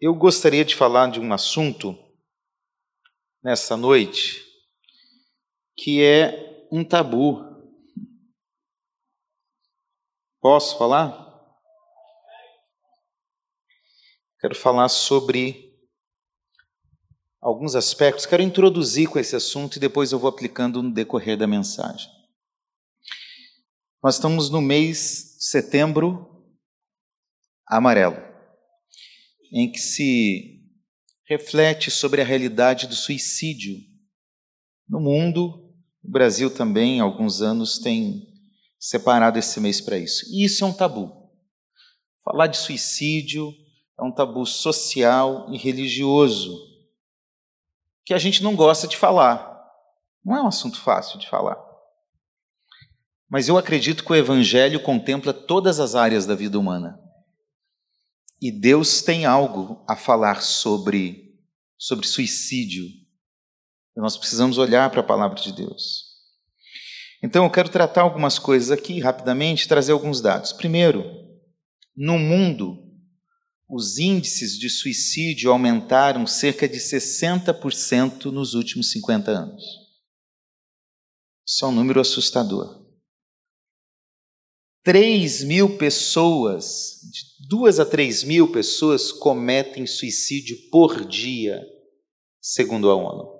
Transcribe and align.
Eu 0.00 0.14
gostaria 0.14 0.64
de 0.64 0.74
falar 0.74 1.10
de 1.10 1.20
um 1.20 1.30
assunto 1.30 1.94
nessa 3.42 3.76
noite 3.76 4.42
que 5.76 6.02
é 6.02 6.66
um 6.72 6.82
tabu. 6.82 7.44
Posso 10.40 10.78
falar? 10.78 11.28
Quero 14.40 14.54
falar 14.54 14.88
sobre 14.88 15.78
alguns 17.38 17.74
aspectos, 17.74 18.24
quero 18.24 18.42
introduzir 18.42 19.06
com 19.06 19.18
esse 19.18 19.36
assunto 19.36 19.76
e 19.76 19.80
depois 19.80 20.12
eu 20.12 20.18
vou 20.18 20.30
aplicando 20.30 20.82
no 20.82 20.94
decorrer 20.94 21.36
da 21.36 21.46
mensagem. 21.46 22.10
Nós 24.02 24.14
estamos 24.14 24.48
no 24.48 24.62
mês 24.62 25.36
setembro 25.38 26.42
amarelo 27.66 28.29
em 29.52 29.70
que 29.70 29.78
se 29.78 30.60
reflete 31.26 31.90
sobre 31.90 32.20
a 32.20 32.24
realidade 32.24 32.86
do 32.86 32.94
suicídio 32.94 33.76
no 34.88 35.00
mundo. 35.00 35.70
O 36.02 36.10
Brasil 36.10 36.50
também, 36.50 37.00
há 37.00 37.04
alguns 37.04 37.40
anos, 37.40 37.78
tem 37.78 38.26
separado 38.78 39.38
esse 39.38 39.60
mês 39.60 39.80
para 39.80 39.98
isso. 39.98 40.24
E 40.32 40.44
isso 40.44 40.64
é 40.64 40.66
um 40.66 40.72
tabu. 40.72 41.12
Falar 42.24 42.46
de 42.46 42.56
suicídio 42.56 43.52
é 43.98 44.02
um 44.02 44.12
tabu 44.12 44.44
social 44.44 45.46
e 45.52 45.56
religioso 45.56 46.58
que 48.04 48.14
a 48.14 48.18
gente 48.18 48.42
não 48.42 48.56
gosta 48.56 48.88
de 48.88 48.96
falar. 48.96 49.48
Não 50.24 50.36
é 50.36 50.42
um 50.42 50.48
assunto 50.48 50.80
fácil 50.80 51.18
de 51.18 51.28
falar. 51.28 51.56
Mas 53.28 53.48
eu 53.48 53.56
acredito 53.56 54.04
que 54.04 54.12
o 54.12 54.16
Evangelho 54.16 54.82
contempla 54.82 55.32
todas 55.32 55.78
as 55.78 55.94
áreas 55.94 56.26
da 56.26 56.34
vida 56.34 56.58
humana. 56.58 56.99
E 58.40 58.50
Deus 58.50 59.02
tem 59.02 59.26
algo 59.26 59.84
a 59.86 59.94
falar 59.94 60.40
sobre, 60.42 61.34
sobre 61.78 62.06
suicídio. 62.06 62.86
Nós 63.96 64.16
precisamos 64.16 64.56
olhar 64.56 64.88
para 64.90 65.00
a 65.00 65.04
palavra 65.04 65.38
de 65.38 65.52
Deus. 65.52 66.10
Então 67.22 67.44
eu 67.44 67.50
quero 67.50 67.68
tratar 67.68 68.00
algumas 68.00 68.38
coisas 68.38 68.70
aqui 68.70 68.98
rapidamente, 68.98 69.68
trazer 69.68 69.92
alguns 69.92 70.22
dados. 70.22 70.52
Primeiro, 70.52 71.04
no 71.94 72.18
mundo, 72.18 72.78
os 73.68 73.98
índices 73.98 74.58
de 74.58 74.70
suicídio 74.70 75.52
aumentaram 75.52 76.26
cerca 76.26 76.66
de 76.66 76.78
60% 76.78 78.26
nos 78.26 78.54
últimos 78.54 78.90
50 78.90 79.30
anos. 79.30 79.62
Isso 81.46 81.64
é 81.64 81.68
um 81.68 81.72
número 81.72 82.00
assustador. 82.00 82.79
3 84.82 85.44
mil 85.44 85.76
pessoas, 85.76 87.00
de 87.12 87.48
2 87.48 87.80
a 87.80 87.84
3 87.84 88.24
mil 88.24 88.50
pessoas 88.50 89.12
cometem 89.12 89.86
suicídio 89.86 90.56
por 90.70 91.04
dia, 91.04 91.62
segundo 92.40 92.90
a 92.90 92.96
ONU. 92.96 93.38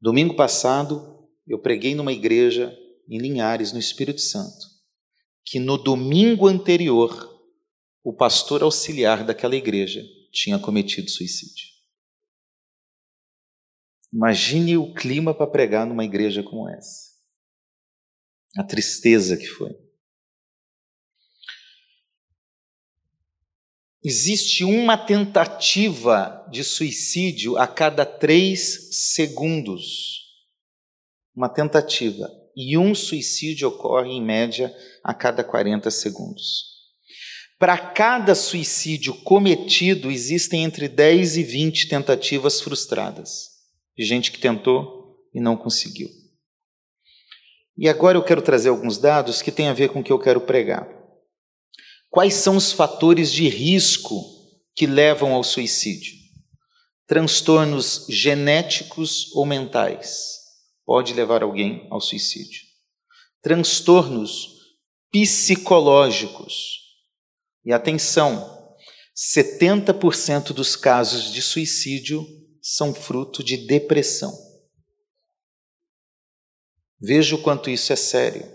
Domingo 0.00 0.34
passado, 0.34 1.28
eu 1.46 1.58
preguei 1.58 1.94
numa 1.94 2.12
igreja 2.12 2.74
em 3.06 3.18
Linhares, 3.18 3.72
no 3.72 3.78
Espírito 3.78 4.22
Santo, 4.22 4.66
que 5.44 5.58
no 5.58 5.76
domingo 5.76 6.46
anterior, 6.46 7.28
o 8.02 8.14
pastor 8.14 8.62
auxiliar 8.62 9.22
daquela 9.26 9.54
igreja 9.54 10.02
tinha 10.32 10.58
cometido 10.58 11.10
suicídio. 11.10 11.68
Imagine 14.10 14.78
o 14.78 14.94
clima 14.94 15.34
para 15.34 15.46
pregar 15.46 15.86
numa 15.86 16.04
igreja 16.06 16.42
como 16.42 16.66
essa 16.70 17.09
a 18.56 18.64
tristeza 18.64 19.36
que 19.36 19.46
foi. 19.46 19.70
Existe 24.02 24.64
uma 24.64 24.96
tentativa 24.96 26.46
de 26.50 26.64
suicídio 26.64 27.58
a 27.58 27.66
cada 27.66 28.06
três 28.06 28.88
segundos. 29.12 30.20
Uma 31.36 31.50
tentativa. 31.50 32.30
E 32.56 32.78
um 32.78 32.94
suicídio 32.94 33.68
ocorre, 33.68 34.10
em 34.10 34.24
média, 34.24 34.74
a 35.04 35.12
cada 35.12 35.44
40 35.44 35.90
segundos. 35.90 36.70
Para 37.58 37.76
cada 37.76 38.34
suicídio 38.34 39.14
cometido, 39.22 40.10
existem 40.10 40.64
entre 40.64 40.88
10 40.88 41.36
e 41.36 41.42
20 41.42 41.88
tentativas 41.88 42.58
frustradas, 42.60 43.50
de 43.96 44.02
gente 44.02 44.32
que 44.32 44.38
tentou 44.38 45.28
e 45.34 45.40
não 45.40 45.58
conseguiu. 45.58 46.19
E 47.80 47.88
agora 47.88 48.18
eu 48.18 48.22
quero 48.22 48.42
trazer 48.42 48.68
alguns 48.68 48.98
dados 48.98 49.40
que 49.40 49.50
têm 49.50 49.68
a 49.68 49.72
ver 49.72 49.88
com 49.88 50.00
o 50.00 50.04
que 50.04 50.12
eu 50.12 50.18
quero 50.18 50.42
pregar. 50.42 50.86
Quais 52.10 52.34
são 52.34 52.54
os 52.54 52.72
fatores 52.72 53.32
de 53.32 53.48
risco 53.48 54.22
que 54.76 54.86
levam 54.86 55.32
ao 55.32 55.42
suicídio? 55.42 56.12
Transtornos 57.06 58.04
genéticos 58.06 59.34
ou 59.34 59.46
mentais 59.46 60.26
pode 60.84 61.14
levar 61.14 61.42
alguém 61.42 61.88
ao 61.90 62.02
suicídio. 62.02 62.60
Transtornos 63.40 64.58
psicológicos. 65.10 66.80
E 67.64 67.72
atenção, 67.72 68.76
70% 69.16 70.52
dos 70.52 70.76
casos 70.76 71.32
de 71.32 71.40
suicídio 71.40 72.26
são 72.60 72.92
fruto 72.92 73.42
de 73.42 73.56
depressão. 73.56 74.49
Veja 77.00 77.34
o 77.34 77.42
quanto 77.42 77.70
isso 77.70 77.92
é 77.92 77.96
sério. 77.96 78.46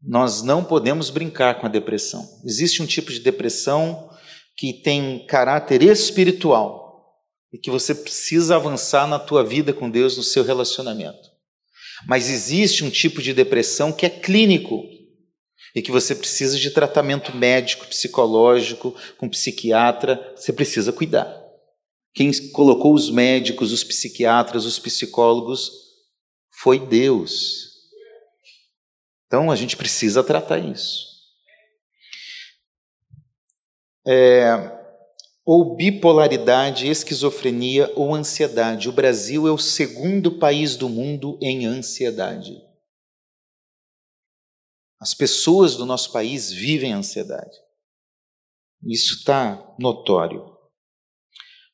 Nós 0.00 0.42
não 0.42 0.64
podemos 0.64 1.10
brincar 1.10 1.60
com 1.60 1.66
a 1.66 1.68
depressão. 1.68 2.26
Existe 2.44 2.82
um 2.82 2.86
tipo 2.86 3.12
de 3.12 3.20
depressão 3.20 4.08
que 4.56 4.72
tem 4.72 5.26
caráter 5.26 5.82
espiritual 5.82 7.04
e 7.52 7.58
que 7.58 7.70
você 7.70 7.94
precisa 7.94 8.56
avançar 8.56 9.06
na 9.06 9.18
tua 9.18 9.44
vida 9.44 9.72
com 9.72 9.90
Deus, 9.90 10.16
no 10.16 10.22
seu 10.22 10.42
relacionamento. 10.42 11.28
Mas 12.06 12.30
existe 12.30 12.84
um 12.84 12.90
tipo 12.90 13.20
de 13.20 13.34
depressão 13.34 13.92
que 13.92 14.06
é 14.06 14.10
clínico 14.10 14.84
e 15.74 15.82
que 15.82 15.90
você 15.90 16.14
precisa 16.14 16.58
de 16.58 16.70
tratamento 16.70 17.36
médico, 17.36 17.86
psicológico, 17.86 18.94
com 19.18 19.28
psiquiatra, 19.28 20.34
você 20.36 20.52
precisa 20.52 20.92
cuidar. 20.92 21.28
Quem 22.14 22.30
colocou 22.52 22.94
os 22.94 23.10
médicos, 23.10 23.72
os 23.72 23.84
psiquiatras, 23.84 24.64
os 24.64 24.78
psicólogos 24.78 25.87
foi 26.62 26.78
Deus. 26.78 27.68
Então 29.26 29.50
a 29.50 29.56
gente 29.56 29.76
precisa 29.76 30.24
tratar 30.24 30.58
isso. 30.58 31.06
É, 34.06 34.78
ou 35.44 35.76
bipolaridade, 35.76 36.88
esquizofrenia 36.88 37.92
ou 37.94 38.14
ansiedade. 38.14 38.88
O 38.88 38.92
Brasil 38.92 39.46
é 39.46 39.52
o 39.52 39.58
segundo 39.58 40.38
país 40.38 40.76
do 40.76 40.88
mundo 40.88 41.38
em 41.40 41.66
ansiedade. 41.66 42.60
As 44.98 45.14
pessoas 45.14 45.76
do 45.76 45.86
nosso 45.86 46.10
país 46.10 46.50
vivem 46.50 46.92
ansiedade. 46.92 47.56
Isso 48.84 49.18
está 49.18 49.76
notório. 49.78 50.56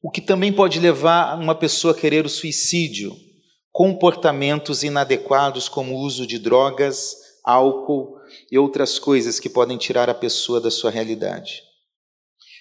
O 0.02 0.10
que 0.10 0.20
também 0.20 0.52
pode 0.52 0.78
levar 0.78 1.38
uma 1.38 1.54
pessoa 1.54 1.94
a 1.94 1.96
querer 1.96 2.26
o 2.26 2.28
suicídio 2.28 3.16
comportamentos 3.74 4.84
inadequados, 4.84 5.68
como 5.68 5.96
o 5.96 5.98
uso 5.98 6.28
de 6.28 6.38
drogas, 6.38 7.16
álcool 7.42 8.20
e 8.48 8.56
outras 8.56 9.00
coisas 9.00 9.40
que 9.40 9.48
podem 9.48 9.76
tirar 9.76 10.08
a 10.08 10.14
pessoa 10.14 10.60
da 10.60 10.70
sua 10.70 10.92
realidade. 10.92 11.60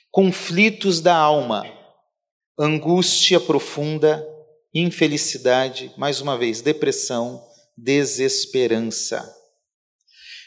Conflitos 0.10 1.00
da 1.00 1.16
alma, 1.16 1.72
angústia 2.58 3.40
profunda, 3.40 4.28
infelicidade, 4.74 5.94
mais 5.98 6.20
uma 6.20 6.36
vez, 6.36 6.62
depressão, 6.62 7.46
desesperança. 7.78 9.24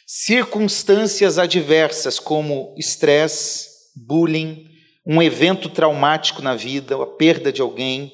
Circunstâncias 0.04 1.38
adversas 1.38 2.18
como 2.18 2.74
estresse, 2.76 3.68
bullying, 3.94 4.66
um 5.06 5.22
evento 5.22 5.68
traumático 5.68 6.42
na 6.42 6.56
vida, 6.56 7.00
a 7.00 7.06
perda 7.06 7.52
de 7.52 7.62
alguém, 7.62 8.12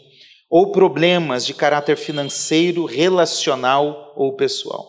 ou 0.52 0.70
problemas 0.70 1.46
de 1.46 1.54
caráter 1.54 1.96
financeiro, 1.96 2.84
relacional 2.84 4.12
ou 4.14 4.36
pessoal. 4.36 4.86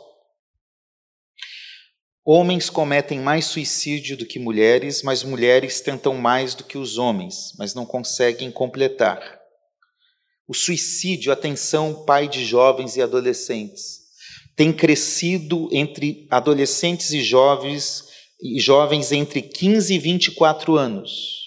Homens 2.26 2.70
cometem 2.70 3.22
mais 3.22 3.46
suicídio 3.46 4.18
do 4.18 4.26
que 4.26 4.40
mulheres, 4.40 5.02
mas 5.04 5.24
mulheres 5.24 5.80
tentam 5.80 6.16
mais 6.16 6.54
do 6.54 6.66
que 6.66 6.78
os 6.78 6.98
homens, 6.98 7.54
mas 7.58 7.74
não 7.74 7.86
conseguem 7.86 8.52
completar. 8.52 9.40
O 10.46 10.54
suicídio, 10.54 11.32
atenção, 11.32 12.04
pai 12.04 12.28
de 12.28 12.44
jovens 12.44 12.98
e 12.98 13.02
adolescentes, 13.02 14.02
tem 14.58 14.74
crescido 14.74 15.70
entre 15.72 16.28
adolescentes 16.30 17.12
e 17.12 17.24
jovens 17.24 18.04
e 18.42 18.60
jovens 18.60 19.14
entre 19.14 19.42
15 19.42 19.94
e 19.94 19.98
24 19.98 20.76
anos 20.76 21.43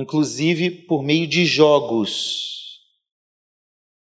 inclusive 0.00 0.70
por 0.70 1.02
meio 1.02 1.26
de 1.26 1.44
jogos. 1.44 2.80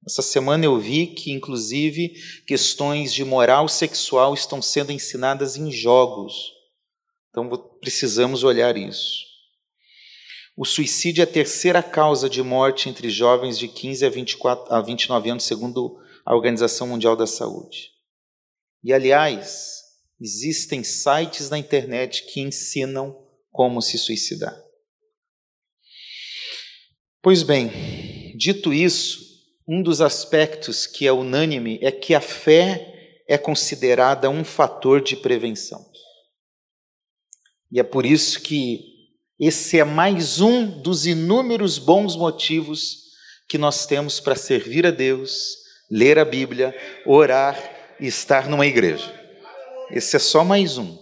Essa 0.06 0.22
semana 0.22 0.64
eu 0.64 0.80
vi 0.80 1.08
que, 1.08 1.32
inclusive, 1.32 2.14
questões 2.46 3.14
de 3.14 3.26
moral 3.26 3.68
sexual 3.68 4.34
estão 4.34 4.62
sendo 4.62 4.92
ensinadas 4.92 5.58
em 5.58 5.70
jogos. 5.72 6.54
Então 7.30 7.50
precisamos 7.82 8.44
olhar 8.44 8.78
isso. 8.78 9.26
O 10.56 10.66
suicídio 10.66 11.22
é 11.22 11.24
a 11.24 11.28
terceira 11.28 11.84
causa 11.84 12.30
de 12.30 12.42
morte 12.42 12.90
entre 12.90 13.10
jovens 13.10 13.60
de 13.60 13.68
15 13.68 14.06
a, 14.06 14.10
24, 14.10 14.74
a 14.74 14.82
29 14.82 15.30
anos, 15.30 15.44
segundo 15.44 16.00
a 16.26 16.36
Organização 16.36 16.88
Mundial 16.88 17.16
da 17.16 17.28
Saúde. 17.28 17.92
E, 18.84 18.94
aliás, 18.94 19.82
existem 20.20 20.84
sites 20.84 21.50
na 21.50 21.58
internet 21.58 22.24
que 22.26 22.40
ensinam 22.42 23.16
como 23.52 23.82
se 23.82 23.98
suicidar. 23.98 24.67
Pois 27.28 27.44
bem, 27.44 28.34
dito 28.38 28.72
isso, 28.72 29.20
um 29.68 29.84
dos 29.84 30.00
aspectos 30.00 30.88
que 30.88 31.06
é 31.06 31.12
unânime 31.12 31.78
é 31.82 31.92
que 31.92 32.16
a 32.16 32.22
fé 32.22 33.20
é 33.28 33.38
considerada 33.38 34.30
um 34.30 34.46
fator 34.46 35.02
de 35.02 35.18
prevenção. 35.18 35.86
E 37.70 37.82
é 37.82 37.84
por 37.84 38.06
isso 38.06 38.40
que 38.40 38.80
esse 39.38 39.78
é 39.78 39.84
mais 39.84 40.40
um 40.40 40.80
dos 40.80 41.06
inúmeros 41.06 41.78
bons 41.78 42.16
motivos 42.16 42.96
que 43.50 43.58
nós 43.58 43.86
temos 43.86 44.22
para 44.22 44.38
servir 44.38 44.88
a 44.88 44.92
Deus, 44.92 45.58
ler 45.92 46.18
a 46.18 46.24
Bíblia, 46.24 46.74
orar 47.06 47.62
e 48.00 48.08
estar 48.08 48.48
numa 48.48 48.66
igreja. 48.66 49.14
Esse 49.92 50.16
é 50.16 50.20
só 50.20 50.46
mais 50.46 50.78
um. 50.78 50.98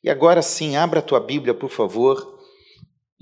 E 0.00 0.08
agora 0.08 0.42
sim, 0.42 0.76
abra 0.76 1.00
a 1.00 1.02
tua 1.02 1.18
Bíblia, 1.18 1.52
por 1.52 1.70
favor, 1.70 2.33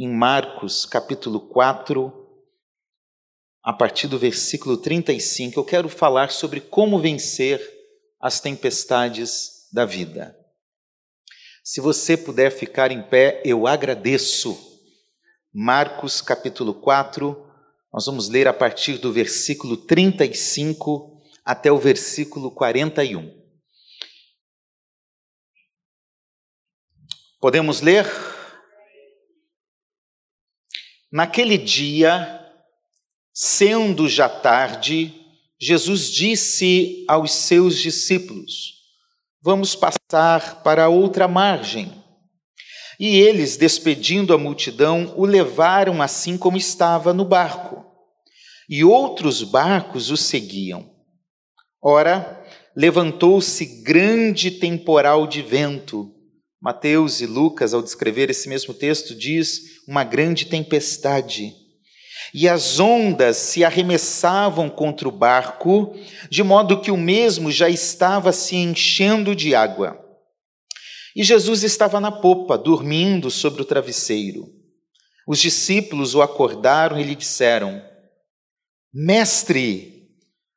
em 0.03 0.09
Marcos, 0.09 0.85
capítulo 0.85 1.41
4, 1.49 2.13
a 3.63 3.73
partir 3.73 4.09
do 4.09 4.19
versículo 4.19 4.77
35, 4.77 5.61
eu 5.61 5.65
quero 5.65 5.89
falar 5.89 6.33
sobre 6.33 6.61
como 6.61 7.01
vencer 7.01 7.61
as 8.21 8.41
tempestades 8.41 9.69
da 9.73 9.85
vida. 9.85 10.37
Se 11.63 11.81
você 11.81 12.17
puder 12.17 12.51
ficar 12.51 12.91
em 12.91 13.01
pé, 13.01 13.41
eu 13.45 13.65
agradeço. 13.65 14.59
Marcos 15.55 16.21
capítulo 16.21 16.75
4, 16.75 17.37
nós 17.95 18.05
vamos 18.05 18.29
ler 18.29 18.49
a 18.49 18.53
partir 18.53 18.99
do 18.99 19.13
versículo 19.13 19.77
35 19.77 21.23
até 21.45 21.71
o 21.71 21.79
versículo 21.79 22.51
41. 22.51 23.41
Podemos 27.41 27.81
ler? 27.81 28.32
Naquele 31.13 31.59
dia, 31.59 32.43
Sendo 33.35 34.11
já 34.11 34.29
tarde, 34.29 35.15
Jesus 35.59 36.11
disse 36.11 37.03
aos 37.09 37.33
seus 37.33 37.79
discípulos: 37.79 38.75
Vamos 39.41 39.75
passar 39.75 40.63
para 40.63 40.91
outra 40.91 41.27
margem. 41.27 41.91
E 43.01 43.19
eles, 43.19 43.57
despedindo 43.57 44.35
a 44.35 44.39
multidão, 44.39 45.15
o 45.17 45.25
levaram 45.25 46.03
assim 46.03 46.37
como 46.37 46.59
estava 46.59 47.15
no 47.15 47.25
barco. 47.25 47.87
E 48.69 48.85
outros 48.85 49.43
barcos 49.43 50.11
o 50.11 50.17
seguiam. 50.17 50.95
Ora, 51.83 52.45
levantou-se 52.77 53.83
grande 53.83 54.51
temporal 54.51 55.27
de 55.27 55.41
vento. 55.41 56.15
Mateus 56.63 57.21
e 57.21 57.27
Lucas, 57.27 57.75
ao 57.75 57.83
descrever 57.83 58.31
esse 58.31 58.49
mesmo 58.49 58.73
texto, 58.73 59.17
diz 59.17 59.83
uma 59.89 60.05
grande 60.05 60.47
tempestade 60.47 61.53
e 62.33 62.49
as 62.49 62.79
ondas 62.79 63.37
se 63.37 63.65
arremessavam 63.65 64.71
contra 64.71 65.09
o 65.09 65.13
barco, 65.13 65.95
de 66.31 66.43
modo 66.43 66.81
que 66.81 66.91
o 66.91 66.97
mesmo 66.97 67.51
já 67.51 67.69
estava 67.69 68.33
se 68.33 68.57
enchendo 68.57 69.35
de 69.35 69.55
água. 69.55 69.99
E 71.15 71.23
Jesus 71.23 71.63
estava 71.63 72.01
na 72.01 72.11
popa, 72.11 72.57
dormindo 72.57 73.31
sobre 73.31 73.61
o 73.61 73.65
travesseiro. 73.67 74.47
Os 75.27 75.39
discípulos 75.39 76.15
o 76.15 76.23
acordaram 76.23 76.99
e 76.99 77.03
lhe 77.03 77.15
disseram: 77.15 77.83
Mestre, 78.95 80.09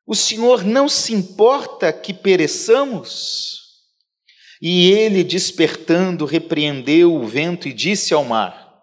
o 0.06 0.14
senhor 0.14 0.64
não 0.64 0.88
se 0.88 1.12
importa 1.12 1.92
que 1.92 2.14
pereçamos? 2.14 3.65
E 4.60 4.90
ele, 4.90 5.22
despertando, 5.22 6.24
repreendeu 6.24 7.14
o 7.14 7.26
vento 7.26 7.68
e 7.68 7.72
disse 7.72 8.14
ao 8.14 8.24
mar: 8.24 8.82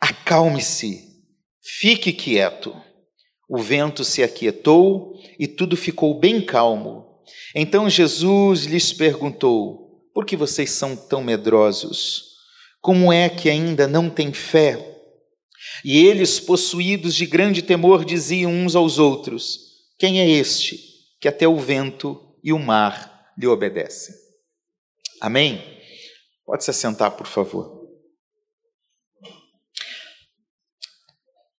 Acalme-se 0.00 1.08
Fique 1.80 2.12
quieto. 2.12 2.74
O 3.48 3.58
vento 3.58 4.02
se 4.02 4.20
aquietou 4.20 5.12
e 5.38 5.46
tudo 5.46 5.76
ficou 5.76 6.18
bem 6.18 6.40
calmo. 6.40 7.06
Então 7.54 7.88
Jesus 7.88 8.64
lhes 8.64 8.92
perguntou: 8.92 10.02
Por 10.12 10.26
que 10.26 10.36
vocês 10.36 10.70
são 10.70 10.96
tão 10.96 11.22
medrosos? 11.22 12.24
Como 12.80 13.12
é 13.12 13.28
que 13.28 13.48
ainda 13.48 13.86
não 13.86 14.10
têm 14.10 14.32
fé? 14.32 14.84
E 15.84 16.04
eles, 16.04 16.40
possuídos 16.40 17.14
de 17.14 17.26
grande 17.26 17.62
temor, 17.62 18.04
diziam 18.04 18.50
uns 18.50 18.74
aos 18.74 18.98
outros: 18.98 19.60
Quem 19.98 20.20
é 20.20 20.28
este 20.28 20.80
que 21.20 21.28
até 21.28 21.46
o 21.46 21.58
vento 21.58 22.18
e 22.42 22.52
o 22.52 22.58
mar 22.58 23.30
lhe 23.38 23.46
obedecem? 23.46 24.27
Amém? 25.20 25.62
Pode 26.44 26.64
se 26.64 26.70
assentar, 26.70 27.10
por 27.12 27.26
favor. 27.26 27.78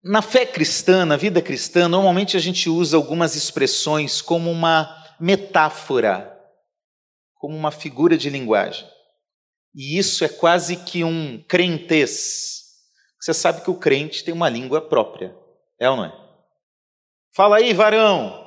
Na 0.03 0.23
fé 0.23 0.47
cristã, 0.47 1.05
na 1.05 1.17
vida 1.17 1.43
cristã, 1.43 1.89
normalmente 1.89 2.37
a 2.37 2.41
gente 2.41 2.71
usa 2.71 2.97
algumas 2.97 3.35
expressões 3.35 4.23
como 4.23 4.51
uma 4.51 4.89
metáfora, 5.21 6.35
como 7.35 7.57
uma 7.57 7.71
figura 7.71 8.17
de 8.17 8.31
linguagem. 8.31 8.89
E 9.75 9.99
isso 9.99 10.25
é 10.25 10.29
quase 10.29 10.77
que 10.77 11.05
um 11.05 11.43
crentez. 11.47 12.65
Você 13.21 13.35
sabe 13.35 13.63
que 13.63 13.71
o 13.71 13.79
crente 13.79 14.25
tem 14.25 14.33
uma 14.33 14.49
língua 14.49 14.81
própria, 14.81 15.37
é 15.79 15.91
ou 15.91 15.97
não 15.97 16.05
é? 16.07 16.29
Fala 17.35 17.57
aí, 17.57 17.75
varão. 17.75 18.47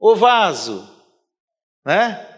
O 0.00 0.16
vaso, 0.16 0.86
né? 1.86 2.33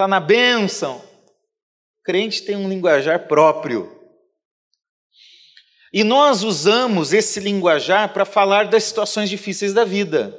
Tá 0.00 0.08
na 0.08 0.18
bênção. 0.18 0.96
O 0.96 2.02
crente 2.02 2.40
tem 2.40 2.56
um 2.56 2.70
linguajar 2.70 3.28
próprio. 3.28 4.00
E 5.92 6.02
nós 6.02 6.42
usamos 6.42 7.12
esse 7.12 7.38
linguajar 7.38 8.10
para 8.10 8.24
falar 8.24 8.70
das 8.70 8.84
situações 8.84 9.28
difíceis 9.28 9.74
da 9.74 9.84
vida. 9.84 10.34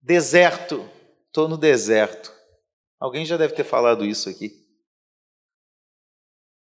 Deserto, 0.00 0.88
estou 1.26 1.48
no 1.48 1.58
deserto. 1.58 2.32
Alguém 2.98 3.26
já 3.26 3.36
deve 3.36 3.52
ter 3.52 3.62
falado 3.62 4.06
isso 4.06 4.30
aqui. 4.30 4.50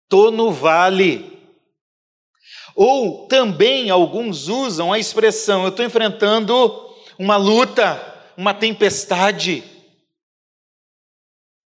Estou 0.03 0.31
no 0.31 0.51
vale. 0.51 1.41
Ou 2.75 3.25
também 3.29 3.89
alguns 3.89 4.49
usam 4.49 4.91
a 4.91 4.99
expressão: 4.99 5.63
eu 5.63 5.69
estou 5.69 5.85
enfrentando 5.85 6.53
uma 7.17 7.37
luta, 7.37 8.33
uma 8.35 8.53
tempestade. 8.53 9.78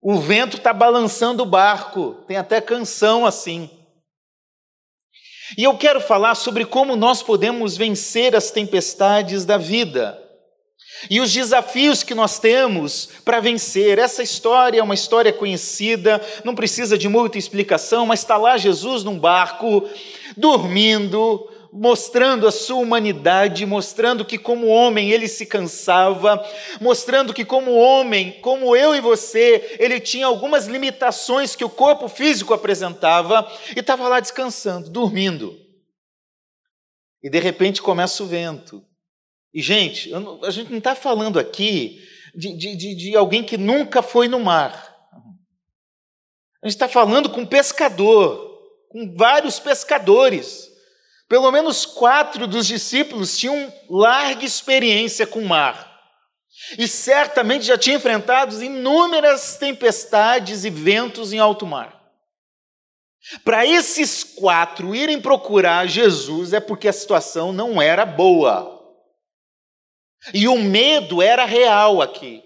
O 0.09 0.21
vento 0.21 0.55
está 0.55 0.71
balançando 0.71 1.43
o 1.43 1.45
barco, 1.45 2.13
tem 2.29 2.37
até 2.37 2.61
canção 2.61 3.25
assim. 3.25 3.69
E 5.57 5.65
eu 5.65 5.77
quero 5.77 5.99
falar 5.99 6.35
sobre 6.35 6.63
como 6.63 6.95
nós 6.95 7.21
podemos 7.21 7.75
vencer 7.75 8.33
as 8.33 8.49
tempestades 8.49 9.43
da 9.43 9.57
vida 9.57 10.17
e 11.09 11.19
os 11.19 11.33
desafios 11.33 12.03
que 12.03 12.15
nós 12.15 12.39
temos 12.39 13.09
para 13.25 13.41
vencer. 13.41 13.99
Essa 13.99 14.23
história 14.23 14.79
é 14.79 14.83
uma 14.83 14.93
história 14.93 15.33
conhecida, 15.33 16.21
não 16.45 16.55
precisa 16.55 16.97
de 16.97 17.09
muita 17.09 17.37
explicação, 17.37 18.05
mas 18.05 18.21
está 18.21 18.37
lá 18.37 18.55
Jesus 18.55 19.03
num 19.03 19.19
barco, 19.19 19.83
dormindo, 20.37 21.51
mostrando 21.71 22.47
a 22.47 22.51
sua 22.51 22.77
humanidade, 22.77 23.65
mostrando 23.65 24.25
que, 24.25 24.37
como 24.37 24.67
homem, 24.67 25.11
ele 25.11 25.27
se 25.27 25.45
cansava, 25.45 26.43
mostrando 26.79 27.33
que, 27.33 27.45
como 27.45 27.75
homem, 27.75 28.39
como 28.41 28.75
eu 28.75 28.95
e 28.95 29.01
você, 29.01 29.77
ele 29.79 29.99
tinha 29.99 30.25
algumas 30.25 30.67
limitações 30.67 31.55
que 31.55 31.65
o 31.65 31.69
corpo 31.69 32.07
físico 32.07 32.53
apresentava 32.53 33.49
e 33.75 33.79
estava 33.79 34.07
lá 34.07 34.19
descansando, 34.19 34.89
dormindo. 34.89 35.57
E 37.21 37.29
de 37.29 37.39
repente 37.39 37.81
começa 37.81 38.23
o 38.23 38.27
vento. 38.27 38.83
E, 39.53 39.61
gente, 39.61 40.09
não, 40.11 40.43
a 40.43 40.51
gente 40.51 40.69
não 40.69 40.77
está 40.77 40.95
falando 40.95 41.39
aqui 41.39 42.01
de, 42.35 42.55
de, 42.55 42.75
de, 42.75 42.95
de 42.95 43.15
alguém 43.15 43.43
que 43.43 43.57
nunca 43.57 44.01
foi 44.01 44.27
no 44.27 44.39
mar. 44.39 44.95
A 46.61 46.67
gente 46.67 46.75
está 46.75 46.87
falando 46.87 47.29
com 47.29 47.41
um 47.41 47.45
pescador, 47.45 48.59
com 48.89 49.15
vários 49.15 49.59
pescadores. 49.59 50.66
Pelo 51.27 51.51
menos 51.51 51.85
quatro 51.85 52.47
dos 52.47 52.65
discípulos 52.65 53.37
tinham 53.37 53.73
larga 53.89 54.45
experiência 54.45 55.27
com 55.27 55.39
o 55.39 55.47
mar. 55.47 55.87
E 56.77 56.87
certamente 56.87 57.65
já 57.65 57.77
tinham 57.77 57.97
enfrentado 57.97 58.61
inúmeras 58.63 59.57
tempestades 59.57 60.63
e 60.63 60.69
ventos 60.69 61.33
em 61.33 61.39
alto 61.39 61.65
mar. 61.65 61.97
Para 63.43 63.65
esses 63.65 64.23
quatro 64.23 64.95
irem 64.95 65.21
procurar 65.21 65.85
Jesus 65.87 66.53
é 66.53 66.59
porque 66.59 66.87
a 66.87 66.93
situação 66.93 67.51
não 67.51 67.81
era 67.81 68.05
boa. 68.05 68.73
E 70.33 70.47
o 70.47 70.57
medo 70.57 71.21
era 71.21 71.45
real 71.45 72.01
aqui. 72.01 72.43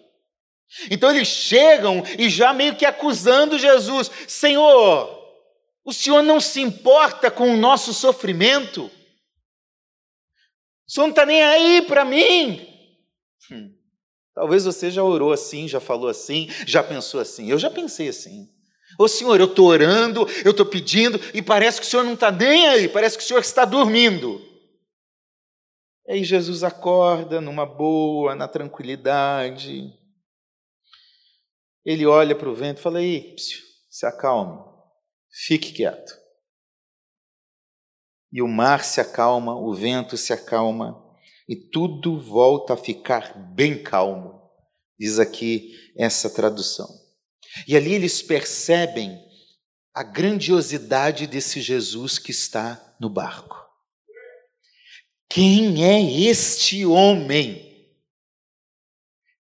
Então 0.90 1.10
eles 1.10 1.28
chegam 1.28 2.04
e 2.18 2.30
já 2.30 2.52
meio 2.54 2.76
que 2.76 2.86
acusando 2.86 3.60
Jesus: 3.60 4.10
Senhor, 4.28 5.21
o 5.84 5.92
Senhor 5.92 6.22
não 6.22 6.40
se 6.40 6.62
importa 6.62 7.32
com 7.32 7.54
o 7.54 7.58
nosso 7.58 7.94
sofrimento? 7.94 8.86
O 10.88 10.92
Senhor 10.92 11.08
não 11.08 11.12
está 11.12 11.26
nem 11.26 11.42
aí 11.42 11.82
para 11.84 12.06
mim? 12.06 12.68
Hum. 13.52 13.74
Talvez 14.34 14.66
você 14.66 14.90
já 14.90 15.04
orou 15.04 15.32
assim, 15.32 15.68
já 15.68 15.80
falou 15.80 16.10
assim, 16.10 16.50
já 16.66 16.84
pensou 16.84 17.20
assim. 17.20 17.50
Eu 17.50 17.60
já 17.60 17.70
pensei 17.70 18.10
assim. 18.10 18.50
Ô 18.98 19.08
Senhor, 19.08 19.40
eu 19.40 19.46
estou 19.46 19.68
orando, 19.68 20.28
eu 20.44 20.52
estou 20.52 20.66
pedindo, 20.66 21.20
e 21.34 21.42
parece 21.42 21.80
que 21.80 21.88
o 21.88 21.90
Senhor 21.90 22.04
não 22.04 22.14
está 22.14 22.32
nem 22.32 22.68
aí, 22.68 22.88
parece 22.88 23.18
que 23.18 23.24
o 23.24 23.28
Senhor 23.28 23.40
está 23.40 23.66
dormindo. 23.66 24.42
E 26.08 26.14
aí 26.14 26.24
Jesus 26.24 26.64
acorda 26.64 27.40
numa 27.40 27.66
boa, 27.66 28.36
na 28.36 28.48
tranquilidade. 28.48 29.94
Ele 31.86 32.06
olha 32.06 32.36
para 32.36 32.50
o 32.50 32.56
vento 32.56 32.80
e 32.80 32.82
fala: 32.82 33.02
Ei, 33.02 33.36
se 33.90 34.06
acalme, 34.06 34.62
fique 35.32 35.72
quieto. 35.72 36.20
E 38.32 38.42
o 38.42 38.48
mar 38.48 38.84
se 38.84 39.02
acalma, 39.02 39.56
o 39.56 39.74
vento 39.74 40.16
se 40.16 40.32
acalma, 40.32 41.02
e 41.48 41.56
tudo 41.56 42.20
volta 42.20 42.74
a 42.74 42.78
ficar 42.78 43.34
bem 43.54 43.84
calmo, 43.84 44.42
diz 44.98 45.20
aqui 45.20 45.76
essa 45.98 46.30
tradução. 46.30 46.88
E 47.68 47.76
ali 47.76 47.94
eles 47.94 48.22
percebem 48.22 49.20
a 49.94 50.04
grandiosidade 50.04 51.28
desse 51.28 51.60
Jesus 51.60 52.18
que 52.18 52.32
está 52.32 52.96
no 53.00 53.10
barco. 53.10 53.60
Quem 55.30 55.86
é 55.86 56.02
este 56.02 56.86
homem 56.86 57.70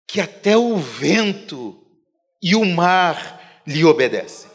que 0.06 0.20
até 0.20 0.58
o 0.58 0.78
vento 0.78 1.82
e 2.42 2.56
o 2.56 2.66
mar 2.66 3.64
lhe 3.66 3.86
obedecem? 3.86 4.51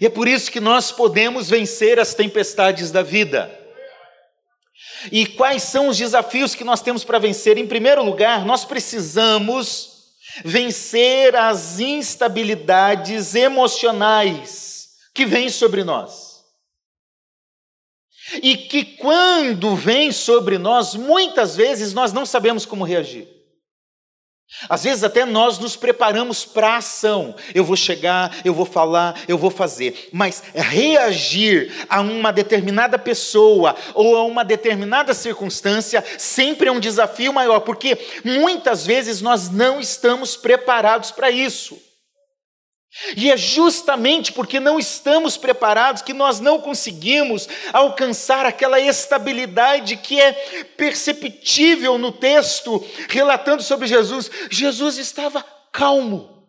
E 0.00 0.06
é 0.06 0.10
por 0.10 0.28
isso 0.28 0.50
que 0.50 0.60
nós 0.60 0.90
podemos 0.90 1.48
vencer 1.48 1.98
as 1.98 2.14
tempestades 2.14 2.90
da 2.90 3.02
vida. 3.02 3.50
E 5.10 5.26
quais 5.26 5.62
são 5.62 5.88
os 5.88 5.98
desafios 5.98 6.54
que 6.54 6.64
nós 6.64 6.80
temos 6.80 7.04
para 7.04 7.18
vencer? 7.18 7.58
Em 7.58 7.66
primeiro 7.66 8.04
lugar, 8.04 8.44
nós 8.44 8.64
precisamos 8.64 9.92
vencer 10.44 11.34
as 11.36 11.80
instabilidades 11.80 13.34
emocionais 13.34 14.88
que 15.14 15.26
vêm 15.26 15.50
sobre 15.50 15.84
nós. 15.84 16.42
E 18.42 18.56
que 18.56 18.84
quando 18.84 19.74
vêm 19.74 20.12
sobre 20.12 20.56
nós, 20.56 20.94
muitas 20.94 21.56
vezes 21.56 21.92
nós 21.92 22.12
não 22.12 22.24
sabemos 22.24 22.64
como 22.64 22.84
reagir. 22.84 23.41
Às 24.68 24.84
vezes 24.84 25.02
até 25.02 25.24
nós 25.24 25.58
nos 25.58 25.76
preparamos 25.76 26.44
para 26.44 26.74
a 26.74 26.76
ação. 26.76 27.34
Eu 27.54 27.64
vou 27.64 27.76
chegar, 27.76 28.36
eu 28.44 28.54
vou 28.54 28.66
falar, 28.66 29.18
eu 29.26 29.38
vou 29.38 29.50
fazer. 29.50 30.08
Mas 30.12 30.42
reagir 30.54 31.72
a 31.88 32.00
uma 32.00 32.32
determinada 32.32 32.98
pessoa 32.98 33.74
ou 33.94 34.16
a 34.16 34.24
uma 34.24 34.44
determinada 34.44 35.14
circunstância 35.14 36.04
sempre 36.18 36.68
é 36.68 36.72
um 36.72 36.80
desafio 36.80 37.32
maior, 37.32 37.60
porque 37.60 37.98
muitas 38.24 38.86
vezes 38.86 39.20
nós 39.20 39.50
não 39.50 39.80
estamos 39.80 40.36
preparados 40.36 41.10
para 41.10 41.30
isso. 41.30 41.91
E 43.16 43.30
é 43.30 43.36
justamente 43.36 44.32
porque 44.32 44.60
não 44.60 44.78
estamos 44.78 45.38
preparados 45.38 46.02
que 46.02 46.12
nós 46.12 46.40
não 46.40 46.60
conseguimos 46.60 47.48
alcançar 47.72 48.44
aquela 48.44 48.78
estabilidade 48.78 49.96
que 49.96 50.20
é 50.20 50.32
perceptível 50.76 51.96
no 51.96 52.12
texto 52.12 52.84
relatando 53.08 53.62
sobre 53.62 53.86
Jesus. 53.86 54.30
Jesus 54.50 54.98
estava 54.98 55.42
calmo. 55.72 56.46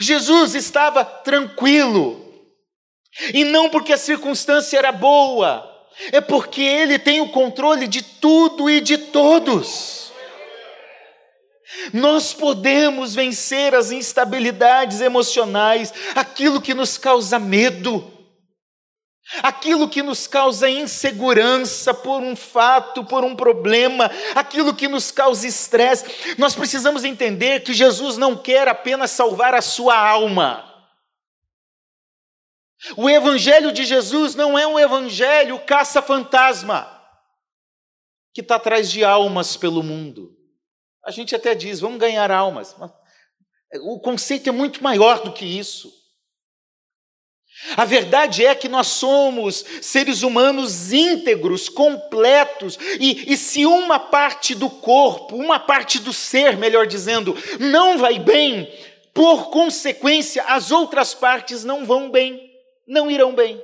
Jesus 0.00 0.56
estava 0.56 1.04
tranquilo. 1.04 2.24
E 3.32 3.44
não 3.44 3.70
porque 3.70 3.92
a 3.92 3.98
circunstância 3.98 4.76
era 4.76 4.92
boa, 4.92 5.64
é 6.12 6.20
porque 6.20 6.60
ele 6.60 6.98
tem 6.98 7.20
o 7.20 7.30
controle 7.30 7.86
de 7.86 8.02
tudo 8.02 8.68
e 8.68 8.80
de 8.80 8.98
todos. 8.98 10.07
Nós 11.92 12.32
podemos 12.32 13.14
vencer 13.14 13.74
as 13.74 13.90
instabilidades 13.90 15.00
emocionais, 15.00 15.92
aquilo 16.14 16.60
que 16.60 16.72
nos 16.72 16.96
causa 16.96 17.38
medo, 17.38 18.10
aquilo 19.42 19.88
que 19.88 20.02
nos 20.02 20.26
causa 20.26 20.70
insegurança 20.70 21.92
por 21.92 22.22
um 22.22 22.34
fato, 22.34 23.04
por 23.04 23.22
um 23.22 23.36
problema, 23.36 24.10
aquilo 24.34 24.74
que 24.74 24.88
nos 24.88 25.10
causa 25.10 25.46
estresse. 25.46 26.36
Nós 26.38 26.54
precisamos 26.54 27.04
entender 27.04 27.60
que 27.60 27.74
Jesus 27.74 28.16
não 28.16 28.34
quer 28.34 28.66
apenas 28.66 29.10
salvar 29.10 29.54
a 29.54 29.60
sua 29.60 29.96
alma. 29.96 30.64
O 32.96 33.10
evangelho 33.10 33.72
de 33.72 33.84
Jesus 33.84 34.34
não 34.34 34.58
é 34.58 34.66
um 34.66 34.78
evangelho 34.78 35.58
caça-fantasma 35.66 36.96
que 38.32 38.40
está 38.40 38.54
atrás 38.54 38.90
de 38.90 39.04
almas 39.04 39.56
pelo 39.56 39.82
mundo. 39.82 40.37
A 41.04 41.10
gente 41.10 41.34
até 41.34 41.54
diz, 41.54 41.80
vamos 41.80 41.98
ganhar 41.98 42.30
almas. 42.30 42.74
O 43.82 44.00
conceito 44.00 44.48
é 44.48 44.52
muito 44.52 44.82
maior 44.82 45.22
do 45.22 45.32
que 45.32 45.44
isso. 45.44 45.92
A 47.76 47.84
verdade 47.84 48.46
é 48.46 48.54
que 48.54 48.68
nós 48.68 48.86
somos 48.86 49.64
seres 49.82 50.22
humanos 50.22 50.92
íntegros, 50.92 51.68
completos, 51.68 52.78
e, 53.00 53.32
e, 53.32 53.36
se 53.36 53.66
uma 53.66 53.98
parte 53.98 54.54
do 54.54 54.70
corpo, 54.70 55.34
uma 55.34 55.58
parte 55.58 55.98
do 55.98 56.12
ser, 56.12 56.56
melhor 56.56 56.86
dizendo, 56.86 57.36
não 57.58 57.98
vai 57.98 58.18
bem, 58.18 58.72
por 59.12 59.50
consequência, 59.50 60.44
as 60.44 60.70
outras 60.70 61.14
partes 61.14 61.64
não 61.64 61.84
vão 61.84 62.10
bem, 62.10 62.40
não 62.86 63.10
irão 63.10 63.34
bem. 63.34 63.60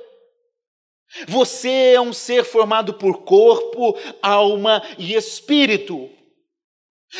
Você 1.27 1.93
é 1.95 2.01
um 2.01 2.11
ser 2.11 2.43
formado 2.43 2.95
por 2.95 3.23
corpo, 3.23 3.97
alma 4.21 4.83
e 4.97 5.15
espírito. 5.15 6.09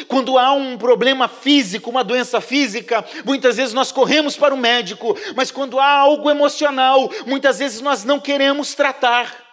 Quando 0.07 0.37
há 0.37 0.51
um 0.51 0.77
problema 0.77 1.27
físico, 1.27 1.89
uma 1.89 2.03
doença 2.03 2.41
física, 2.41 3.05
muitas 3.23 3.57
vezes 3.57 3.73
nós 3.73 3.91
corremos 3.91 4.35
para 4.35 4.53
o 4.53 4.57
médico, 4.57 5.17
mas 5.35 5.51
quando 5.51 5.79
há 5.79 5.89
algo 5.89 6.29
emocional, 6.29 7.09
muitas 7.25 7.59
vezes 7.59 7.81
nós 7.81 8.03
não 8.03 8.19
queremos 8.19 8.73
tratar. 8.73 9.45